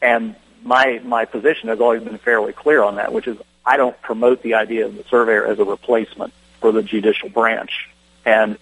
[0.00, 4.00] And my my position has always been fairly clear on that, which is I don't
[4.02, 7.88] promote the idea of the surveyor as a replacement for the judicial branch.
[8.24, 8.58] And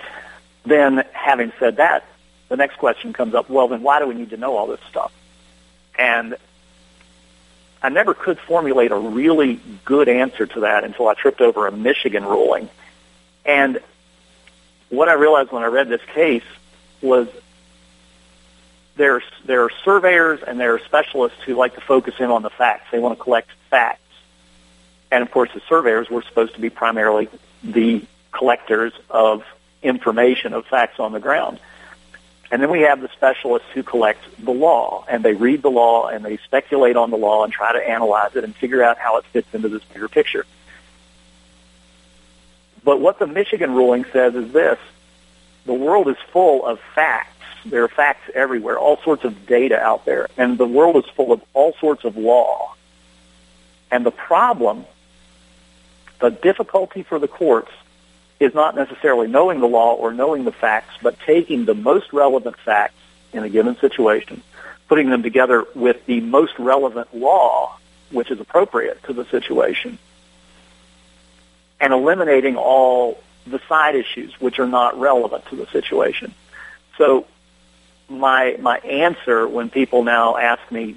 [0.65, 2.05] then having said that,
[2.49, 4.81] the next question comes up, well, then why do we need to know all this
[4.91, 5.13] stuff?
[5.99, 6.37] And
[7.83, 11.73] I never could formulate a really good answer to that until I tripped over a
[11.73, 12.69] Michigan ruling.
[13.45, 13.81] And
[14.91, 16.45] what I realized when I read this case
[17.01, 17.29] was
[18.97, 22.51] there, there are surveyors and there are specialists who like to focus in on the
[22.51, 22.89] facts.
[22.93, 24.01] They want to collect facts.
[25.11, 27.29] And of course, the surveyors were supposed to be primarily
[27.63, 29.45] the collectors of
[29.83, 31.59] information, of facts on the ground.
[32.51, 36.09] And then we have the specialists who collect the law, and they read the law,
[36.09, 39.19] and they speculate on the law and try to analyze it and figure out how
[39.19, 40.45] it fits into this bigger picture.
[42.83, 44.79] But what the Michigan ruling says is this.
[45.67, 47.29] The world is full of facts.
[47.65, 51.33] There are facts everywhere, all sorts of data out there, and the world is full
[51.33, 52.75] of all sorts of law.
[53.91, 54.87] And the problem
[56.21, 57.71] the difficulty for the courts
[58.39, 62.57] is not necessarily knowing the law or knowing the facts, but taking the most relevant
[62.59, 62.95] facts
[63.33, 64.43] in a given situation,
[64.89, 67.77] putting them together with the most relevant law,
[68.11, 69.99] which is appropriate to the situation,
[71.81, 76.35] and eliminating all the side issues which are not relevant to the situation.
[76.97, 77.27] So
[78.09, 80.97] my my answer when people now ask me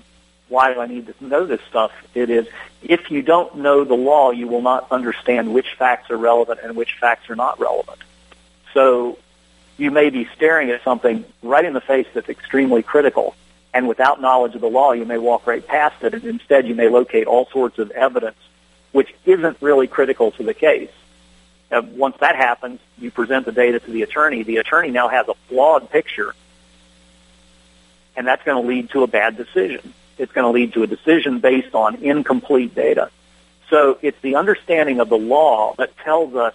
[0.54, 1.92] why do I need to know this stuff?
[2.14, 2.48] It is,
[2.84, 6.76] if you don't know the law, you will not understand which facts are relevant and
[6.76, 7.98] which facts are not relevant.
[8.72, 9.18] So
[9.78, 13.36] you may be staring at something right in the face that's extremely critical,
[13.74, 16.76] and without knowledge of the law, you may walk right past it, and instead you
[16.76, 18.38] may locate all sorts of evidence
[18.92, 20.92] which isn't really critical to the case.
[21.72, 24.44] Uh, once that happens, you present the data to the attorney.
[24.44, 26.36] The attorney now has a flawed picture,
[28.16, 30.88] and that's going to lead to a bad decision it's going to lead to a
[30.88, 33.10] decision based on incomplete data.
[33.70, 36.54] So it's the understanding of the law that tells us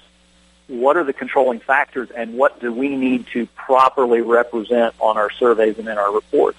[0.69, 5.31] what are the controlling factors and what do we need to properly represent on our
[5.31, 6.59] surveys and in our reports.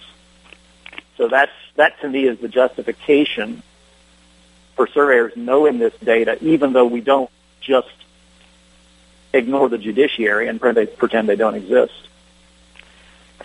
[1.18, 3.62] So that's, that to me is the justification
[4.76, 7.30] for surveyors knowing this data, even though we don't
[7.62, 7.88] just
[9.34, 11.94] ignore the judiciary and pretend they don't exist.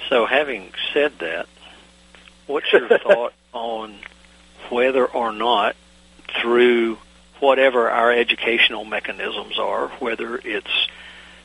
[0.09, 1.47] So having said that,
[2.47, 3.95] what's your thought on
[4.69, 5.77] whether or not
[6.41, 6.99] through
[7.41, 10.89] whatever our educational mechanisms are, whether it's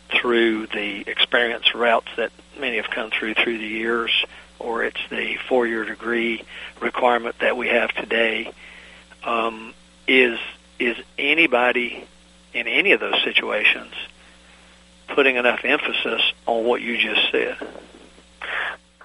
[0.10, 4.12] through the experience routes that many have come through through the years,
[4.58, 6.44] or it's the four-year degree
[6.82, 8.52] requirement that we have today,
[9.24, 9.74] um,
[10.08, 10.40] is
[10.80, 12.04] is anybody
[12.54, 13.94] in any of those situations
[15.10, 17.58] putting enough emphasis on what you just said?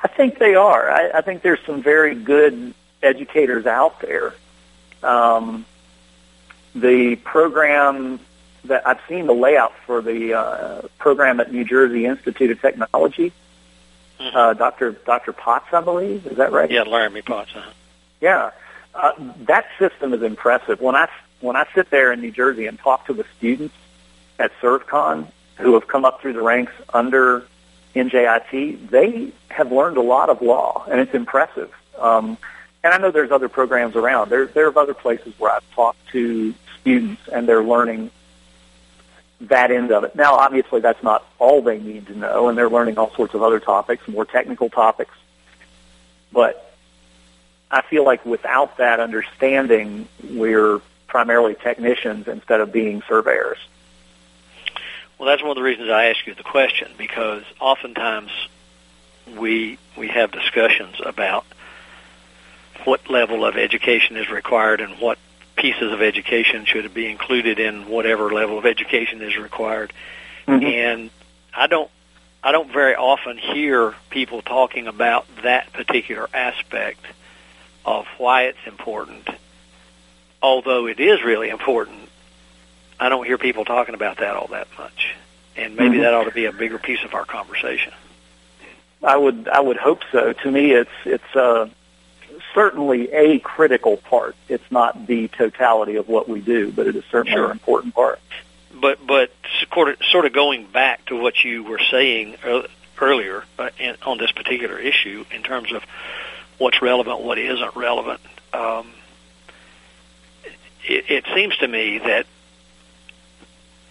[0.02, 0.90] I think they are.
[0.90, 2.74] I, I think there's some very good
[3.04, 4.34] educators out there.
[5.02, 5.66] Um,
[6.74, 8.18] the program
[8.64, 13.32] that I've seen the layout for the uh, program at New Jersey Institute of Technology.
[14.18, 14.36] Mm-hmm.
[14.36, 14.92] Uh, Dr.
[14.92, 15.32] Dr.
[15.32, 16.70] Potts, I believe, is that right?
[16.70, 17.50] Yeah, Laramie Potts.
[17.52, 17.70] huh
[18.20, 18.50] Yeah,
[18.94, 20.80] uh, that system is impressive.
[20.80, 21.08] When I
[21.40, 23.74] when I sit there in New Jersey and talk to the students
[24.38, 25.26] at SurvCon
[25.56, 27.46] who have come up through the ranks under
[27.94, 31.72] NJIT, they have learned a lot of law, and it's impressive.
[31.98, 32.38] Um,
[32.84, 34.28] and I know there's other programs around.
[34.28, 38.10] There, there are other places where I've talked to students and they're learning
[39.40, 40.14] that end of it.
[40.14, 43.42] Now, obviously, that's not all they need to know, and they're learning all sorts of
[43.42, 45.14] other topics, more technical topics.
[46.30, 46.74] But
[47.70, 53.58] I feel like without that understanding, we're primarily technicians instead of being surveyors.
[55.18, 58.30] Well, that's one of the reasons I ask you the question because oftentimes
[59.38, 61.46] we we have discussions about
[62.84, 65.18] what level of education is required and what
[65.56, 69.92] pieces of education should be included in whatever level of education is required.
[70.46, 70.64] Mm-hmm.
[70.64, 71.10] And
[71.54, 71.90] I don't
[72.42, 77.04] I don't very often hear people talking about that particular aspect
[77.86, 79.26] of why it's important.
[80.42, 82.10] Although it is really important,
[83.00, 85.14] I don't hear people talking about that all that much.
[85.56, 86.00] And maybe mm-hmm.
[86.02, 87.92] that ought to be a bigger piece of our conversation.
[89.02, 90.32] I would I would hope so.
[90.32, 91.68] To me, it's it's uh,
[92.54, 94.36] certainly a critical part.
[94.48, 97.46] It's not the totality of what we do, but it is certainly sure.
[97.46, 98.20] an important part.
[98.72, 99.30] But but
[99.72, 102.36] sort of going back to what you were saying
[103.00, 105.82] earlier uh, in, on this particular issue in terms of
[106.58, 108.20] what's relevant, what isn't relevant.
[108.52, 108.88] Um,
[110.84, 112.26] it, it seems to me that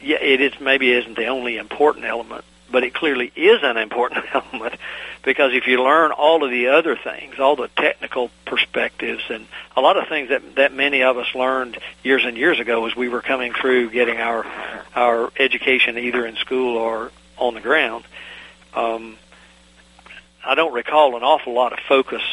[0.01, 2.43] yeah, it is maybe isn't the only important element,
[2.73, 4.73] but it clearly is an important element
[5.23, 9.45] because if you learn all of the other things, all the technical perspectives and
[9.77, 12.95] a lot of things that that many of us learned years and years ago as
[12.95, 14.45] we were coming through getting our
[14.95, 18.03] our education either in school or on the ground.
[18.73, 19.17] Um,
[20.43, 22.23] I don't recall an awful lot of focus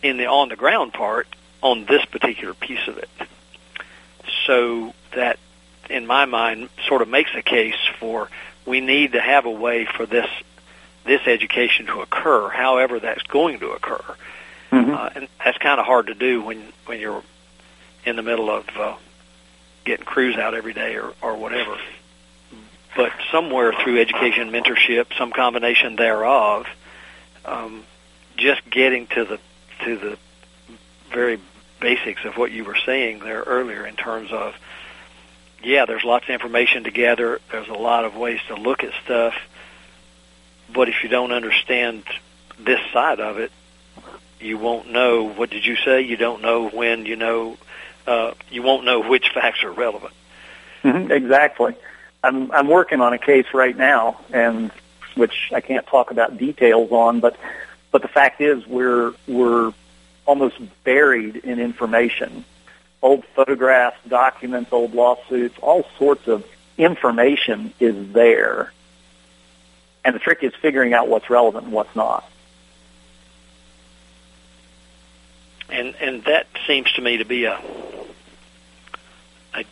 [0.00, 1.26] in the on the ground part
[1.60, 3.10] on this particular piece of it.
[4.46, 5.38] So that,
[5.90, 8.28] in my mind, sort of makes a case for
[8.66, 10.28] we need to have a way for this
[11.04, 14.04] this education to occur, however that's going to occur.
[14.70, 14.94] Mm-hmm.
[14.94, 17.22] Uh, and that's kind of hard to do when when you're
[18.04, 18.94] in the middle of uh,
[19.84, 21.76] getting crews out every day or, or whatever.
[22.96, 26.66] But somewhere through education, mentorship, some combination thereof,
[27.44, 27.84] um,
[28.36, 29.40] just getting to the
[29.84, 30.18] to the
[31.10, 31.40] very
[31.80, 34.54] basics of what you were saying there earlier in terms of
[35.64, 37.40] yeah, there's lots of information to gather.
[37.50, 39.34] There's a lot of ways to look at stuff.
[40.72, 42.04] But if you don't understand
[42.58, 43.52] this side of it,
[44.40, 45.24] you won't know.
[45.28, 46.02] What did you say?
[46.02, 47.06] You don't know when.
[47.06, 47.56] You know,
[48.06, 50.14] uh, you won't know which facts are relevant.
[50.82, 51.74] Mm-hmm, exactly.
[52.24, 54.70] I'm I'm working on a case right now, and
[55.14, 57.36] which I can't talk about details on, but
[57.90, 59.72] but the fact is we're we're
[60.26, 62.44] almost buried in information
[63.02, 66.46] old photographs, documents, old lawsuits, all sorts of
[66.78, 68.72] information is there.
[70.04, 72.28] And the trick is figuring out what's relevant and what's not.
[75.68, 77.58] And and that seems to me to be a
[79.54, 79.64] a,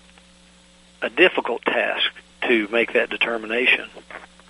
[1.02, 2.10] a difficult task
[2.42, 3.88] to make that determination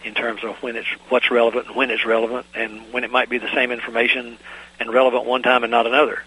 [0.05, 3.29] in terms of when it's what's relevant and when it's relevant and when it might
[3.29, 4.39] be the same information
[4.79, 6.23] and relevant one time and not another.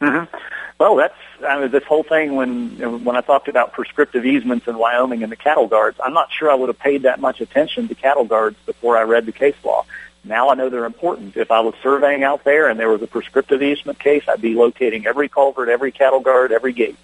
[0.00, 0.36] Mm-hmm.
[0.80, 1.14] Well, that's
[1.46, 5.30] I mean, this whole thing when when I talked about prescriptive easements in Wyoming and
[5.30, 6.00] the cattle guards.
[6.02, 9.02] I'm not sure I would have paid that much attention to cattle guards before I
[9.02, 9.84] read the case law.
[10.24, 11.36] Now I know they're important.
[11.36, 14.54] If I was surveying out there and there was a prescriptive easement case, I'd be
[14.54, 16.96] locating every culvert, every cattle guard, every gate,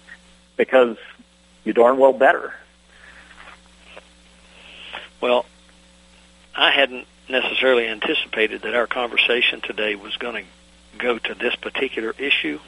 [0.55, 0.97] because
[1.63, 2.55] you darn well better.
[5.21, 5.45] Well,
[6.55, 12.15] I hadn't necessarily anticipated that our conversation today was going to go to this particular
[12.17, 12.59] issue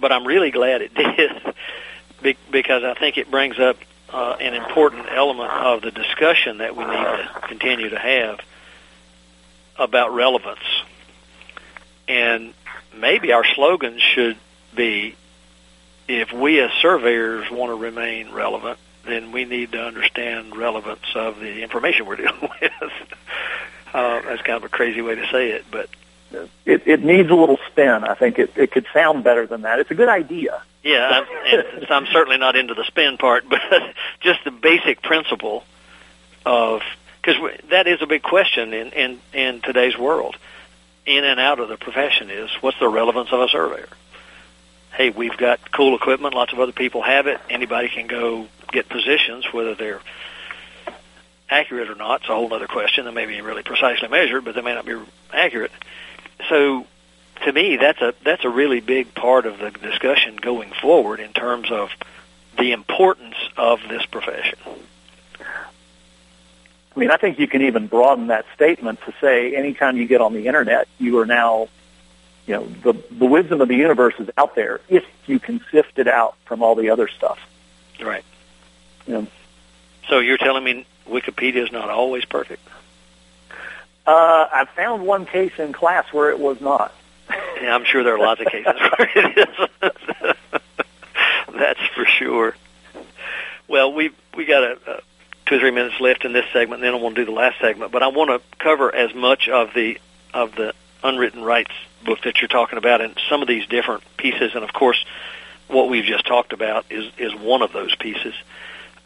[0.00, 0.94] but I'm really glad it
[2.22, 3.76] did because I think it brings up
[4.12, 8.40] uh, an important element of the discussion that we need to continue to have
[9.78, 10.58] about relevance.
[12.08, 12.54] And
[12.94, 14.36] maybe our slogan should
[14.74, 15.14] be
[16.08, 21.38] if we as surveyors want to remain relevant, then we need to understand relevance of
[21.38, 22.72] the information we're dealing with.
[23.94, 25.88] uh, that's kind of a crazy way to say it, but
[26.64, 28.04] it, it needs a little spin.
[28.04, 29.80] I think it, it could sound better than that.
[29.80, 30.62] It's a good idea.
[30.82, 33.60] Yeah, I'm, I'm certainly not into the spin part, but
[34.20, 35.64] just the basic principle
[36.44, 36.82] of
[37.22, 37.36] because
[37.70, 40.36] that is a big question in, in in today's world,
[41.04, 43.88] in and out of the profession is what's the relevance of a surveyor?
[44.92, 46.34] Hey, we've got cool equipment.
[46.34, 47.40] Lots of other people have it.
[47.48, 50.00] Anybody can go get positions, whether they're
[51.48, 52.20] accurate or not.
[52.20, 53.04] It's a whole other question.
[53.04, 54.96] They may be really precisely measured, but they may not be
[55.32, 55.72] accurate
[56.48, 56.86] so
[57.44, 61.32] to me, that's a that's a really big part of the discussion going forward in
[61.32, 61.90] terms of
[62.58, 64.58] the importance of this profession.
[65.40, 70.20] I mean, I think you can even broaden that statement to say anytime you get
[70.20, 71.68] on the internet, you are now,
[72.46, 75.98] you know, the the wisdom of the universe is out there if you can sift
[75.98, 77.38] it out from all the other stuff.
[78.02, 78.24] Right.
[79.06, 79.24] Yeah.
[80.08, 82.66] So you're telling me Wikipedia is not always perfect?
[84.10, 86.92] Uh, I found one case in class where it was not.
[87.62, 90.34] Yeah, I'm sure there are lots of cases where it is.
[91.54, 92.56] That's for sure.
[93.68, 95.00] Well, we we got a, a
[95.46, 97.36] two or three minutes left in this segment, and then I want to do the
[97.36, 97.92] last segment.
[97.92, 100.00] But I want to cover as much of the
[100.34, 101.72] of the unwritten rights
[102.04, 104.56] book that you're talking about, and some of these different pieces.
[104.56, 105.04] And of course,
[105.68, 108.34] what we've just talked about is is one of those pieces.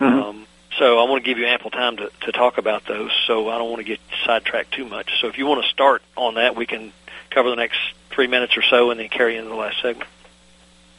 [0.00, 0.18] Mm-hmm.
[0.18, 0.46] Um,
[0.78, 3.10] so I want to give you ample time to, to talk about those.
[3.26, 5.20] So I don't want to get sidetracked too much.
[5.20, 6.92] So if you want to start on that, we can
[7.30, 7.78] cover the next
[8.10, 10.08] three minutes or so, and then carry into the last segment.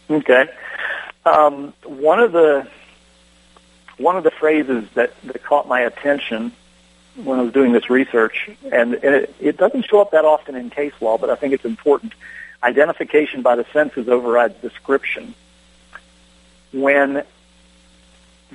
[0.09, 0.49] Okay.
[1.25, 2.67] Um, one of the
[3.97, 6.51] one of the phrases that, that caught my attention
[7.15, 10.69] when I was doing this research, and it, it doesn't show up that often in
[10.69, 12.13] case law, but I think it's important.
[12.61, 15.33] Identification by the senses overrides description.
[16.73, 17.23] When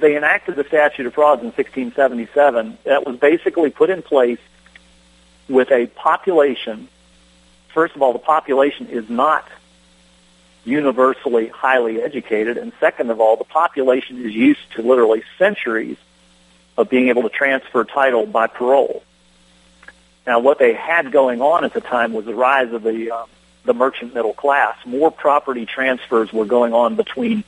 [0.01, 4.39] they enacted the statute of frauds in 1677, that was basically put in place
[5.49, 6.89] with a population.
[7.75, 9.47] First of all, the population is not
[10.65, 15.97] universally highly educated, and second of all, the population is used to literally centuries
[16.77, 19.03] of being able to transfer title by parol.
[20.27, 23.29] Now, what they had going on at the time was the rise of the um,
[23.65, 24.77] the merchant middle class.
[24.87, 27.45] More property transfers were going on between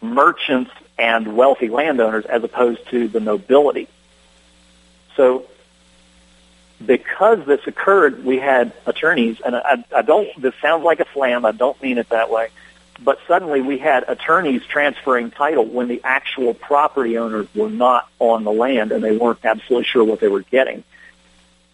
[0.00, 3.88] merchants and wealthy landowners as opposed to the nobility.
[5.16, 5.46] So
[6.84, 11.44] because this occurred, we had attorneys, and I, I don't, this sounds like a slam,
[11.44, 12.48] I don't mean it that way,
[13.00, 18.44] but suddenly we had attorneys transferring title when the actual property owners were not on
[18.44, 20.84] the land and they weren't absolutely sure what they were getting.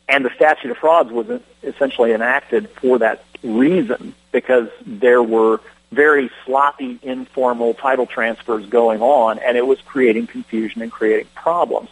[0.09, 5.61] And the statute of frauds was essentially enacted for that reason because there were
[5.91, 11.89] very sloppy, informal title transfers going on, and it was creating confusion and creating problems.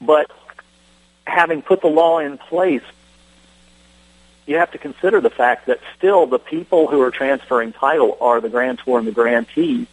[0.00, 0.30] But
[1.26, 2.82] having put the law in place,
[4.46, 8.40] you have to consider the fact that still the people who are transferring title are
[8.40, 9.86] the grantor and the grantee,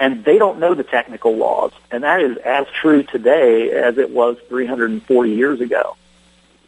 [0.00, 1.72] and they don't know the technical laws.
[1.90, 5.96] And that is as true today as it was 340 years ago.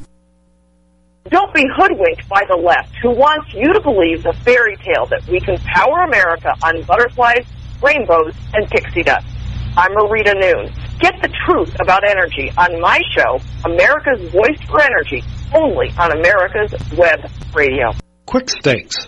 [1.29, 5.25] Don't be hoodwinked by the left, who wants you to believe the fairy tale that
[5.27, 7.45] we can power America on butterflies,
[7.81, 9.25] rainbows, and pixie dust.
[9.77, 10.71] I'm Marita Noon.
[10.99, 16.73] Get the truth about energy on my show, America's Voice for Energy, only on America's
[16.97, 17.19] Web
[17.53, 17.91] Radio.
[18.25, 19.07] Quick Stakes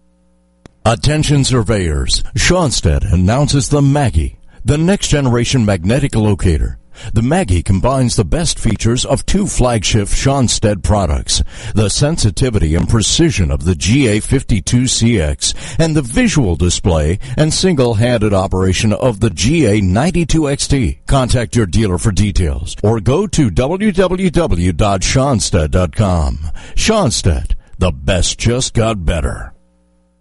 [0.84, 6.78] Attention surveyors, Schonstedt announces the Maggie, the next generation magnetic locator.
[7.12, 11.42] The Maggie combines the best features of two flagship Schonstedt products,
[11.74, 19.20] the sensitivity and precision of the GA52CX and the visual display and single-handed operation of
[19.20, 21.06] the GA92XT.
[21.06, 26.38] Contact your dealer for details or go to www.schonstedt.com.
[26.74, 29.52] Schonstedt, the best just got better.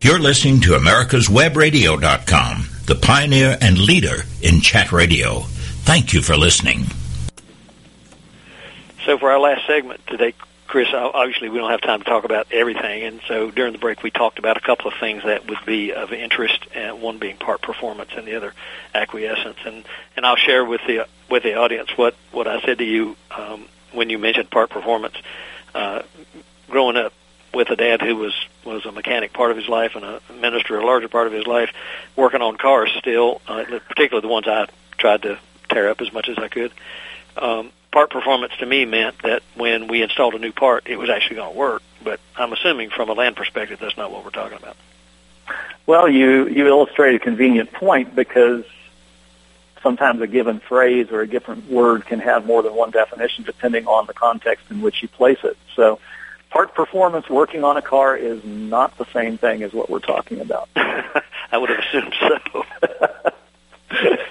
[0.01, 5.43] You're listening to America'sWebRadio.com, the pioneer and leader in chat radio.
[5.83, 6.85] Thank you for listening.
[9.05, 10.33] So for our last segment today,
[10.67, 14.03] Kris, obviously we don't have time to talk about everything, and so during the break
[14.03, 17.35] we talked about a couple of things that would be of interest, uh, one being
[17.35, 18.53] part performance and the other
[18.95, 19.57] acquiescence.
[19.65, 19.83] And,
[20.15, 23.65] and I'll share with the with the audience what, what I said to you um,
[23.91, 25.15] when you mentioned part performance.
[25.75, 26.03] Uh,
[26.69, 27.11] growing up,
[27.53, 30.79] with a dad who was was a mechanic part of his life and a minister
[30.79, 31.71] a larger part of his life,
[32.15, 34.67] working on cars still, uh, particularly the ones I
[34.97, 35.39] tried to
[35.73, 36.71] tear up as much as I could.
[37.37, 41.09] Um, part performance to me meant that when we installed a new part, it was
[41.09, 41.81] actually going to work.
[42.03, 44.75] But I'm assuming from a land perspective, that's not what we're talking about.
[45.85, 48.63] Well, you you illustrate a convenient point because
[49.83, 53.87] sometimes a given phrase or a different word can have more than one definition depending
[53.87, 55.57] on the context in which you place it.
[55.75, 55.99] So
[56.49, 60.39] part performance working on a car is not the same thing as what we're talking
[60.39, 60.69] about.
[60.75, 62.65] I would have assumed so.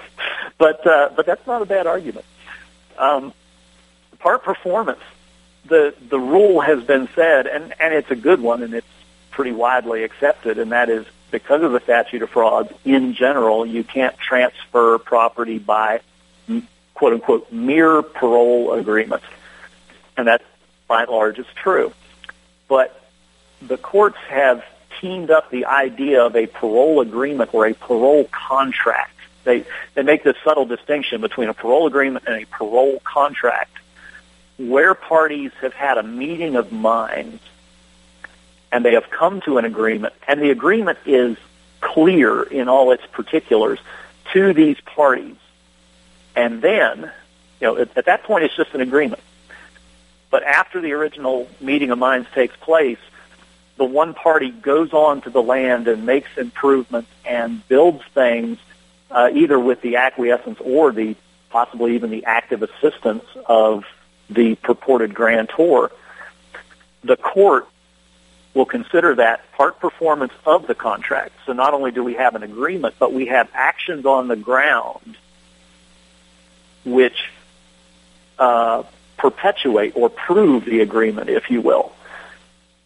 [0.61, 2.25] but uh, but that's not a bad argument.
[2.97, 3.33] Um,
[4.19, 5.01] part performance,
[5.65, 8.87] the the rule has been said, and and it's a good one, and it's
[9.31, 13.83] pretty widely accepted, and that is because of the statute of frauds in general, you
[13.83, 16.01] can't transfer property by
[16.93, 19.25] quote unquote mere parol agreements,
[20.15, 20.43] and that
[20.87, 21.91] by and large is true
[22.71, 23.03] but
[23.61, 24.63] the courts have
[25.01, 29.11] teamed up the idea of a parol agreement or a parol contract.
[29.43, 29.65] They
[29.95, 33.77] they make this subtle distinction between a parol agreement and a parol contract,
[34.57, 37.41] where parties have had a meeting of minds
[38.71, 41.37] and they have come to an agreement, and the agreement is
[41.81, 43.79] clear in all its particulars
[44.33, 45.35] to these parties,
[46.35, 47.11] and then
[47.59, 49.21] you know at, at that point it's just an agreement.
[50.29, 52.99] But after the original meeting of minds takes place,
[53.75, 58.57] the one party goes on to the land and makes improvements and builds things
[59.11, 61.15] uh, either with the acquiescence or the
[61.49, 63.83] possibly even the active assistance of
[64.29, 65.91] the purported grantor.
[67.03, 67.67] The court
[68.53, 71.33] will consider that part performance of the contract.
[71.45, 75.17] So not only do we have an agreement, but we have actions on the ground
[76.83, 77.29] which
[78.39, 78.83] uh,
[79.17, 81.93] perpetuate or prove the agreement, if you will.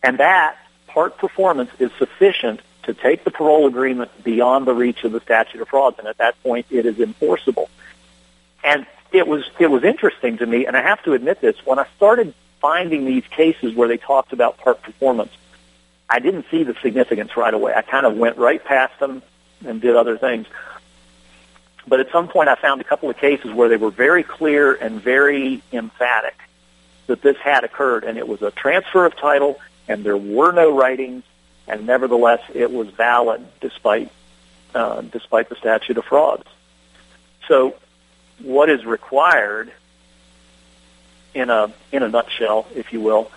[0.03, 0.57] And that
[0.87, 5.61] part performance is sufficient to take the parol agreement beyond the reach of the statute
[5.61, 7.69] of frauds, and at that point it is enforceable.
[8.63, 11.79] And it was it was interesting to me, and I have to admit this, when
[11.79, 15.31] I started finding these cases where they talked about part performance,
[16.09, 17.73] I didn't see the significance right away.
[17.75, 19.21] I kind of went right past them
[19.65, 20.47] and did other things.
[21.87, 24.73] But at some point, I found a couple of cases where they were very clear
[24.73, 26.35] and very emphatic
[27.07, 30.75] that this had occurred, and it was a transfer of title, and there were no
[30.75, 31.23] writings,
[31.67, 34.11] and nevertheless, it was valid despite
[34.73, 36.43] uh, despite the statute of frauds.
[37.47, 37.75] So,
[38.41, 39.71] what is required
[41.33, 43.31] in a in a nutshell, if you will,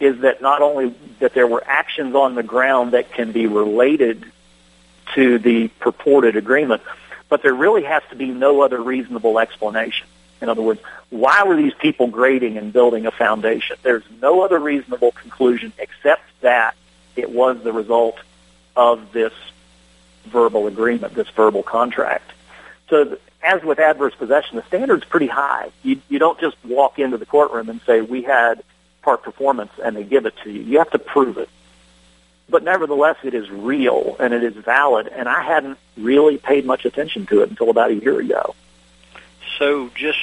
[0.00, 4.24] is that not only that there were actions on the ground that can be related
[5.14, 6.82] to the purported agreement,
[7.28, 10.06] but there really has to be no other reasonable explanation.
[10.40, 13.76] In other words, why were these people grading and building a foundation?
[13.82, 16.74] There's no other reasonable conclusion except that
[17.16, 18.16] it was the result
[18.76, 19.32] of this
[20.26, 22.30] verbal agreement, this verbal contract.
[22.88, 25.70] So as with adverse possession, the standard's pretty high.
[25.82, 28.62] You, you don't just walk into the courtroom and say, we had
[29.02, 30.62] part performance and they give it to you.
[30.62, 31.48] You have to prove it
[32.48, 35.08] but nevertheless, it is real and it is valid.
[35.08, 38.54] And I hadn't really paid much attention to it until about a year ago.
[39.58, 40.18] So, just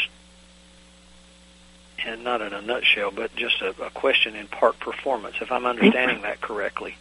[2.05, 5.35] and not in a nutshell, but just a, a question in part performance.
[5.41, 6.95] If I'm understanding that correctly,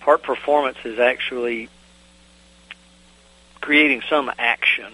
[0.00, 1.68] part performance is actually
[3.60, 4.92] creating some action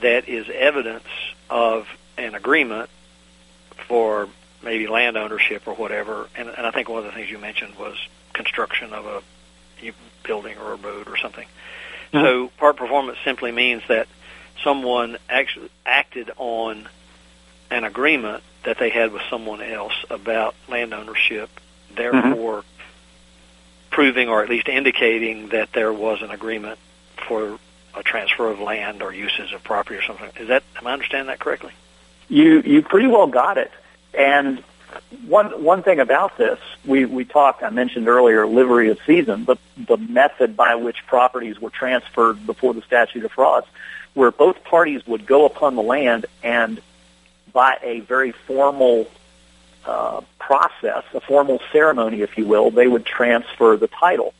[0.00, 1.06] that is evidence
[1.48, 1.86] of
[2.18, 2.90] an agreement
[3.86, 4.28] for
[4.62, 6.28] maybe land ownership or whatever.
[6.36, 7.96] And, and I think one of the things you mentioned was
[8.32, 9.22] construction of a
[10.24, 11.46] building or a road or something.
[12.12, 12.24] Mm-hmm.
[12.24, 14.08] So part performance simply means that
[14.62, 16.88] someone actually acted on
[17.70, 21.50] an agreement that they had with someone else about land ownership,
[21.94, 23.90] therefore mm-hmm.
[23.90, 26.78] proving or at least indicating that there was an agreement
[27.28, 27.58] for
[27.94, 30.30] a transfer of land or uses of property or something.
[30.38, 31.72] Is that am I understanding that correctly?
[32.28, 33.70] You you pretty well got it.
[34.12, 34.62] And
[35.26, 37.62] one one thing about this, we we talked.
[37.62, 42.74] I mentioned earlier livery of seisin, but the method by which properties were transferred before
[42.74, 43.66] the statute of frauds,
[44.14, 46.80] where both parties would go upon the land and
[47.54, 49.08] by a very formal
[49.86, 54.34] uh, process, a formal ceremony, if you will, they would transfer the title.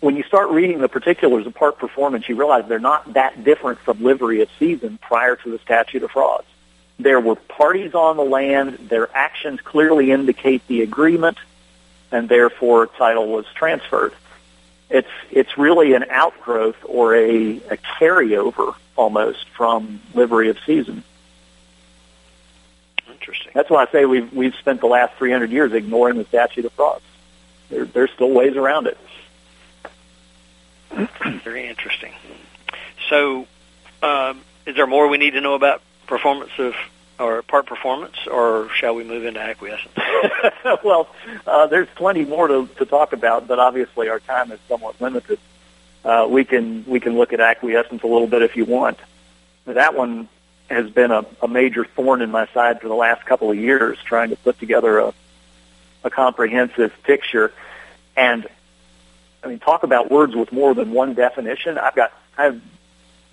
[0.00, 3.78] When you start reading the particulars of part performance, you realize they're not that different
[3.80, 6.46] from livery of seisin prior to the statute of frauds.
[6.98, 8.74] There were parties on the land.
[8.88, 11.38] Their actions clearly indicate the agreement,
[12.10, 14.12] and therefore title was transferred.
[14.90, 21.02] It's it's really an outgrowth or a, a carryover almost from livery of seisin.
[23.22, 23.52] Interesting.
[23.54, 26.72] That's why I say we've we've spent the last 300 years ignoring the statute of
[26.72, 27.04] frauds.
[27.70, 28.98] There, there's still ways around it.
[31.44, 32.12] Very interesting.
[33.08, 33.46] So,
[34.02, 36.74] um, is there more we need to know about performance of
[37.20, 39.94] or part performance, or shall we move into acquiescence?
[40.82, 41.08] well,
[41.46, 45.38] uh, there's plenty more to, to talk about, but obviously our time is somewhat limited.
[46.04, 48.98] Uh, we can we can look at acquiescence a little bit if you want.
[49.66, 50.28] That one
[50.72, 53.98] has been a, a major thorn in my side for the last couple of years,
[54.04, 55.14] trying to put together a,
[56.04, 57.52] a comprehensive picture.
[58.16, 58.46] And
[59.42, 61.78] I mean, talk about words with more than one definition.
[61.78, 62.60] I've got I've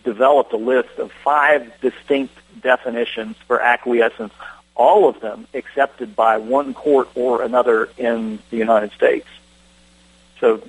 [0.04, 4.34] developed a list of five distinct definitions for acquiescence,
[4.76, 9.28] all of them accepted by one court or another in the United States.
[10.40, 10.64] So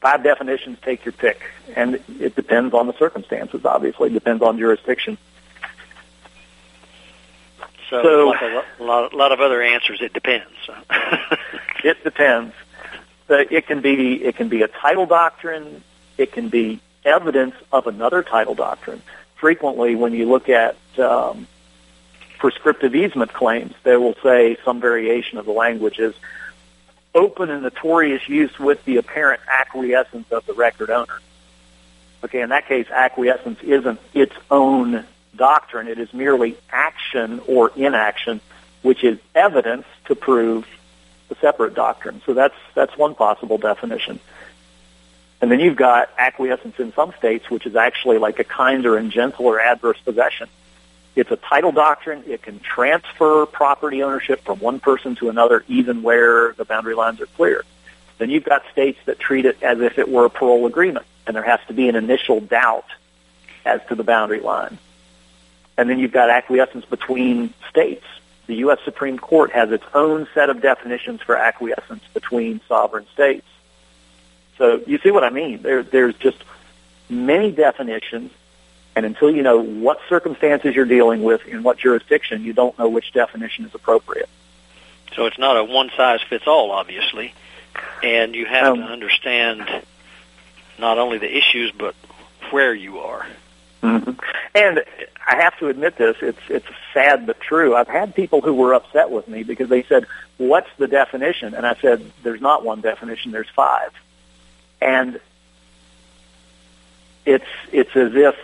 [0.00, 1.40] five definitions, take your pick.
[1.76, 4.10] And it depends on the circumstances, obviously.
[4.10, 5.18] It depends on jurisdiction.
[7.90, 8.40] So, so like
[8.78, 10.50] a lot, a lot of other answers, it depends.
[11.84, 12.54] it depends.
[13.28, 15.82] It can be it can be a title doctrine.
[16.18, 19.02] It can be evidence of another title doctrine.
[19.36, 21.46] Frequently, when you look at um,
[22.38, 26.14] prescriptive easement claims, they will say some variation of the language is
[27.14, 31.20] open and notorious use with the apparent acquiescence of the record owner.
[32.24, 35.04] Okay, in that case, acquiescence isn't its own
[35.36, 35.88] doctrine.
[35.88, 38.40] It is merely action or inaction,
[38.82, 40.66] which is evidence to prove
[41.28, 42.22] the separate doctrine.
[42.26, 44.20] So that's that's one possible definition.
[45.40, 49.10] And then you've got acquiescence in some states, which is actually like a kinder and
[49.10, 50.48] gentler adverse possession.
[51.16, 52.24] It's a title doctrine.
[52.26, 57.20] It can transfer property ownership from one person to another, even where the boundary lines
[57.20, 57.62] are clear.
[58.18, 61.36] Then you've got states that treat it as if it were a parol agreement, and
[61.36, 62.86] there has to be an initial doubt
[63.64, 64.78] as to the boundary line.
[65.76, 68.04] And then you've got acquiescence between states.
[68.46, 68.78] The U.S.
[68.84, 73.46] Supreme Court has its own set of definitions for acquiescence between sovereign states.
[74.58, 75.62] So you see what I mean?
[75.62, 76.38] There, there's just
[77.08, 78.30] many definitions,
[78.94, 82.88] and until you know what circumstances you're dealing with in what jurisdiction, you don't know
[82.88, 84.28] which definition is appropriate.
[85.16, 87.34] So it's not a one size fits all, obviously,
[88.02, 89.68] and you have um, to understand
[90.78, 91.94] not only the issues but
[92.50, 93.26] where you are.
[93.84, 94.12] Mm-hmm.
[94.54, 94.82] And
[95.26, 97.74] I have to admit this, it's it's sad but true.
[97.74, 100.06] I've had people who were upset with me because they said,
[100.38, 103.90] "What's the definition?" And I said, "There's not one definition, there's five.
[104.80, 105.20] And
[107.26, 108.36] it's it's as if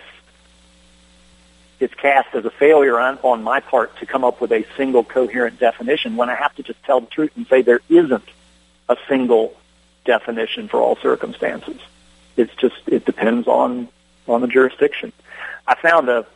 [1.80, 5.02] it's cast as a failure on, on my part to come up with a single
[5.02, 8.28] coherent definition when I have to just tell the truth and say there isn't
[8.90, 9.56] a single
[10.04, 11.80] definition for all circumstances.
[12.36, 13.88] It's just it depends on
[14.28, 15.12] on the jurisdiction.
[15.70, 16.26] I found a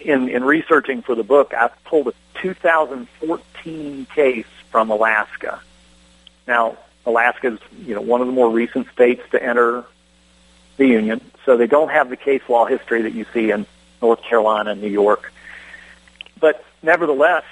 [0.00, 5.60] in in researching for the book, I pulled a 2014 case from Alaska.
[6.48, 9.84] Now, Alaska is you know one of the more recent states to enter
[10.78, 13.66] the union, so they don't have the case law history that you see in
[14.00, 15.30] North Carolina and New York.
[16.40, 17.44] But nevertheless,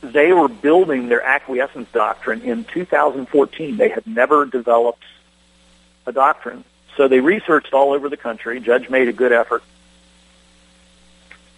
[0.00, 3.76] they were building their acquiescence doctrine in 2014.
[3.76, 5.04] They had never developed
[6.06, 6.64] a doctrine.
[6.96, 8.60] So they researched all over the country.
[8.60, 9.62] Judge made a good effort.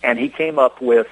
[0.03, 1.07] And he came up with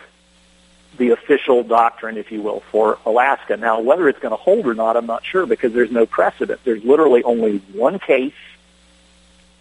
[0.99, 3.57] the official doctrine, if you will, for Alaska.
[3.57, 6.61] Now, whether it's going to hold or not, I'm not sure because there's no precedent.
[6.65, 8.35] There's literally only one case.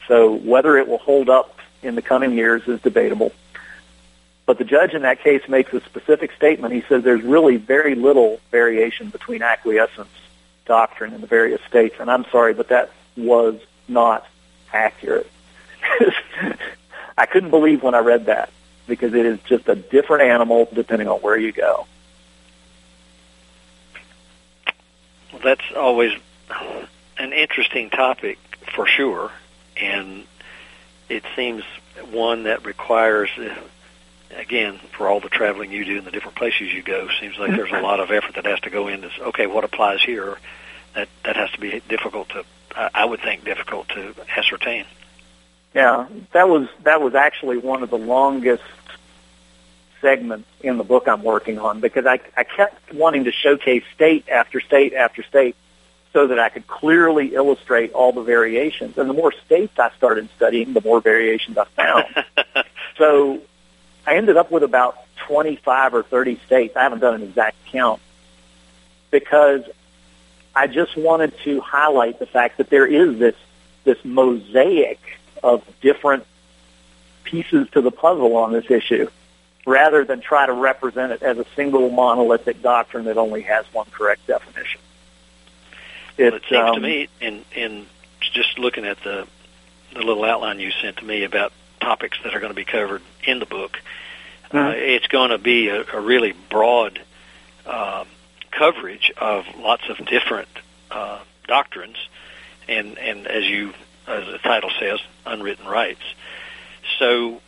[0.08, 3.32] So whether it will hold up in the coming years is debatable.
[4.46, 6.74] But the judge in that case makes a specific statement.
[6.74, 10.10] He says there's really very little variation between acquiescence
[10.66, 11.96] doctrine in the various states.
[12.00, 14.26] And I'm sorry, but that was not
[14.74, 15.30] accurate.
[17.18, 18.50] I couldn't believe when I read that
[18.90, 21.88] because it is just a different animal depending on where you go.
[25.32, 26.12] Well, that's always
[27.18, 28.40] an interesting topic
[28.76, 29.32] for sure,
[29.78, 30.24] and
[31.08, 31.64] it seems
[32.12, 33.30] one that requires,
[34.36, 37.52] again, for all the traveling you do and the different places you go, seems like
[37.52, 39.10] there's a lot of effort that has to go into.
[39.22, 40.38] Okay, what applies here?
[40.96, 42.44] That that has to be difficult to,
[42.76, 44.86] I would think, difficult to ascertain.
[45.76, 48.64] Yeah, that was that was actually one of the longest
[50.02, 54.30] segments in the book I'm working on because I I kept wanting to showcase state
[54.30, 55.56] after state after state
[56.14, 58.98] so that I could clearly illustrate all the variations.
[58.98, 62.26] And the more states I started studying, the more variations I found.
[62.98, 63.42] so
[64.08, 64.98] I ended up with about
[65.28, 66.76] 25 or 30 states.
[66.76, 68.02] I haven't done an exact count
[69.12, 69.64] because
[70.56, 73.36] I just wanted to highlight the fact that there is this
[73.84, 75.00] this mosaic
[75.42, 76.26] of different
[77.24, 79.10] pieces to the puzzle on this issue
[79.70, 83.86] rather than try to represent it as a single monolithic doctrine that only has one
[83.92, 84.82] correct definition.
[86.18, 87.86] It, well, it seems um, to me, in in
[88.20, 89.28] just looking at the
[89.94, 93.02] the little outline you sent to me about topics that are going to be covered
[93.24, 93.80] in the book,
[94.52, 94.68] uh, mm-hmm.
[94.68, 97.00] uh, it's going to be a, a really broad
[97.66, 98.04] uh,
[98.52, 100.50] coverage of lots of different
[100.92, 101.98] uh, doctrines,
[102.68, 103.74] and and as you
[104.08, 106.02] as the title says, unwritten rights.
[106.98, 107.42] So,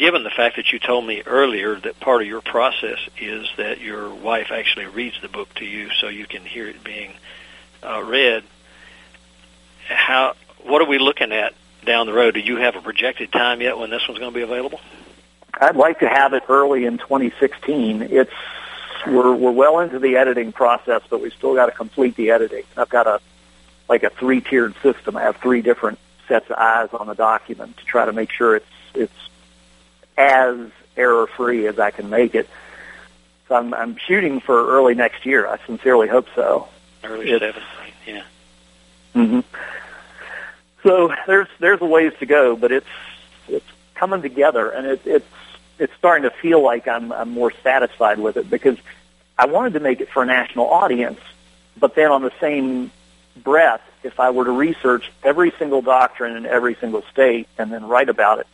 [0.00, 3.80] given the fact that you told me earlier that part of your process is that
[3.82, 7.12] your wife actually reads the book to you so you can hear it being
[7.82, 8.42] uh, read,
[9.84, 10.34] how
[10.64, 11.52] what are we looking at
[11.84, 12.32] down the road?
[12.32, 14.80] Do you have a projected time yet when this one's going to be available?
[15.60, 18.00] I'd like to have it early in 2016.
[18.02, 18.32] It's
[19.06, 22.64] we're we're well into the editing process, but we've still got to complete the editing.
[22.74, 23.20] I've got a
[23.86, 25.18] like a three tiered system.
[25.18, 28.56] I have three different sets of eyes on the document to try to make sure
[28.56, 29.29] it's it's
[30.20, 30.56] as
[30.96, 32.48] error free as I can make it.
[33.48, 35.48] So I'm I'm shooting for early next year.
[35.48, 36.68] I sincerely hope so.
[37.02, 37.62] Early it's, seven,
[38.06, 38.22] yeah.
[39.14, 39.44] Mhm.
[40.82, 42.86] So there's there's a ways to go, but it's
[43.48, 45.26] it's coming together, and it, it's
[45.78, 48.76] it's starting to feel like I'm I'm more satisfied with it because
[49.38, 51.20] I wanted to make it for a national audience,
[51.78, 52.90] but then on the same
[53.36, 57.86] breath, if I were to research every single doctrine in every single state and then
[57.86, 58.46] write about it,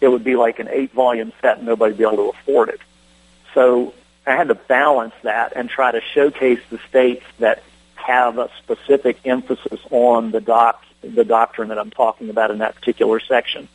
[0.00, 2.80] it would be like an eight volume set and nobody'd be able to afford it.
[3.54, 3.94] So
[4.26, 7.62] I had to balance that and try to showcase the states that
[7.94, 12.74] have a specific emphasis on the doc the doctrine that I'm talking about in that
[12.74, 13.68] particular section.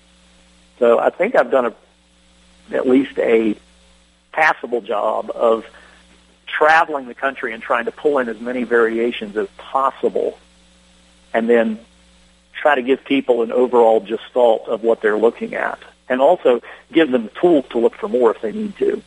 [0.77, 1.73] So I think I've done a
[2.71, 3.55] at least a
[4.31, 5.65] passable job of
[6.45, 10.37] traveling the country and trying to pull in as many variations as possible
[11.33, 11.79] and then
[12.53, 17.11] try to give people an overall gestalt of what they're looking at and also give
[17.11, 19.01] them the tools to look for more if they need to.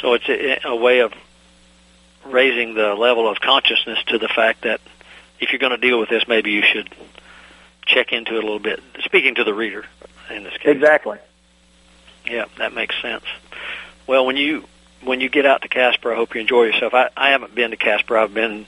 [0.00, 1.12] So it's a, a way of
[2.24, 4.80] raising the level of consciousness to the fact that
[5.40, 6.88] if you're going to deal with this, maybe you should
[7.86, 8.80] check into it a little bit.
[9.04, 9.84] Speaking to the reader
[10.30, 10.76] in this case.
[10.76, 11.18] Exactly.
[12.26, 13.24] Yeah, that makes sense.
[14.06, 14.64] Well, when you
[15.02, 16.92] when you get out to Casper, I hope you enjoy yourself.
[16.92, 18.18] I, I haven't been to Casper.
[18.18, 18.66] I've been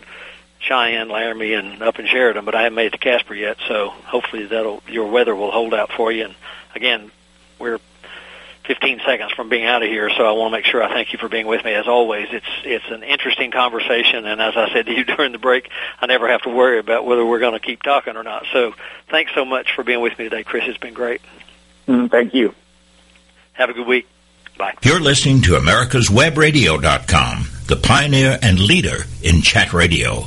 [0.61, 3.57] Cheyenne, Laramie, and up in Sheridan, but I haven't made it to Casper yet.
[3.67, 6.25] So hopefully that'll your weather will hold out for you.
[6.25, 6.35] And
[6.75, 7.11] again,
[7.59, 7.79] we're
[8.65, 11.13] 15 seconds from being out of here, so I want to make sure I thank
[11.13, 11.73] you for being with me.
[11.73, 15.39] As always, it's it's an interesting conversation, and as I said to you during the
[15.39, 15.69] break,
[16.01, 18.47] I never have to worry about whether we're going to keep talking or not.
[18.53, 18.75] So
[19.09, 20.65] thanks so much for being with me today, Kris.
[20.67, 21.21] It's been great.
[21.89, 22.55] Mm, thank you.
[23.55, 24.07] Have a good week.
[24.57, 24.75] Bye.
[24.83, 30.27] You're listening to America'sWebRadio.com, the pioneer and leader in chat radio.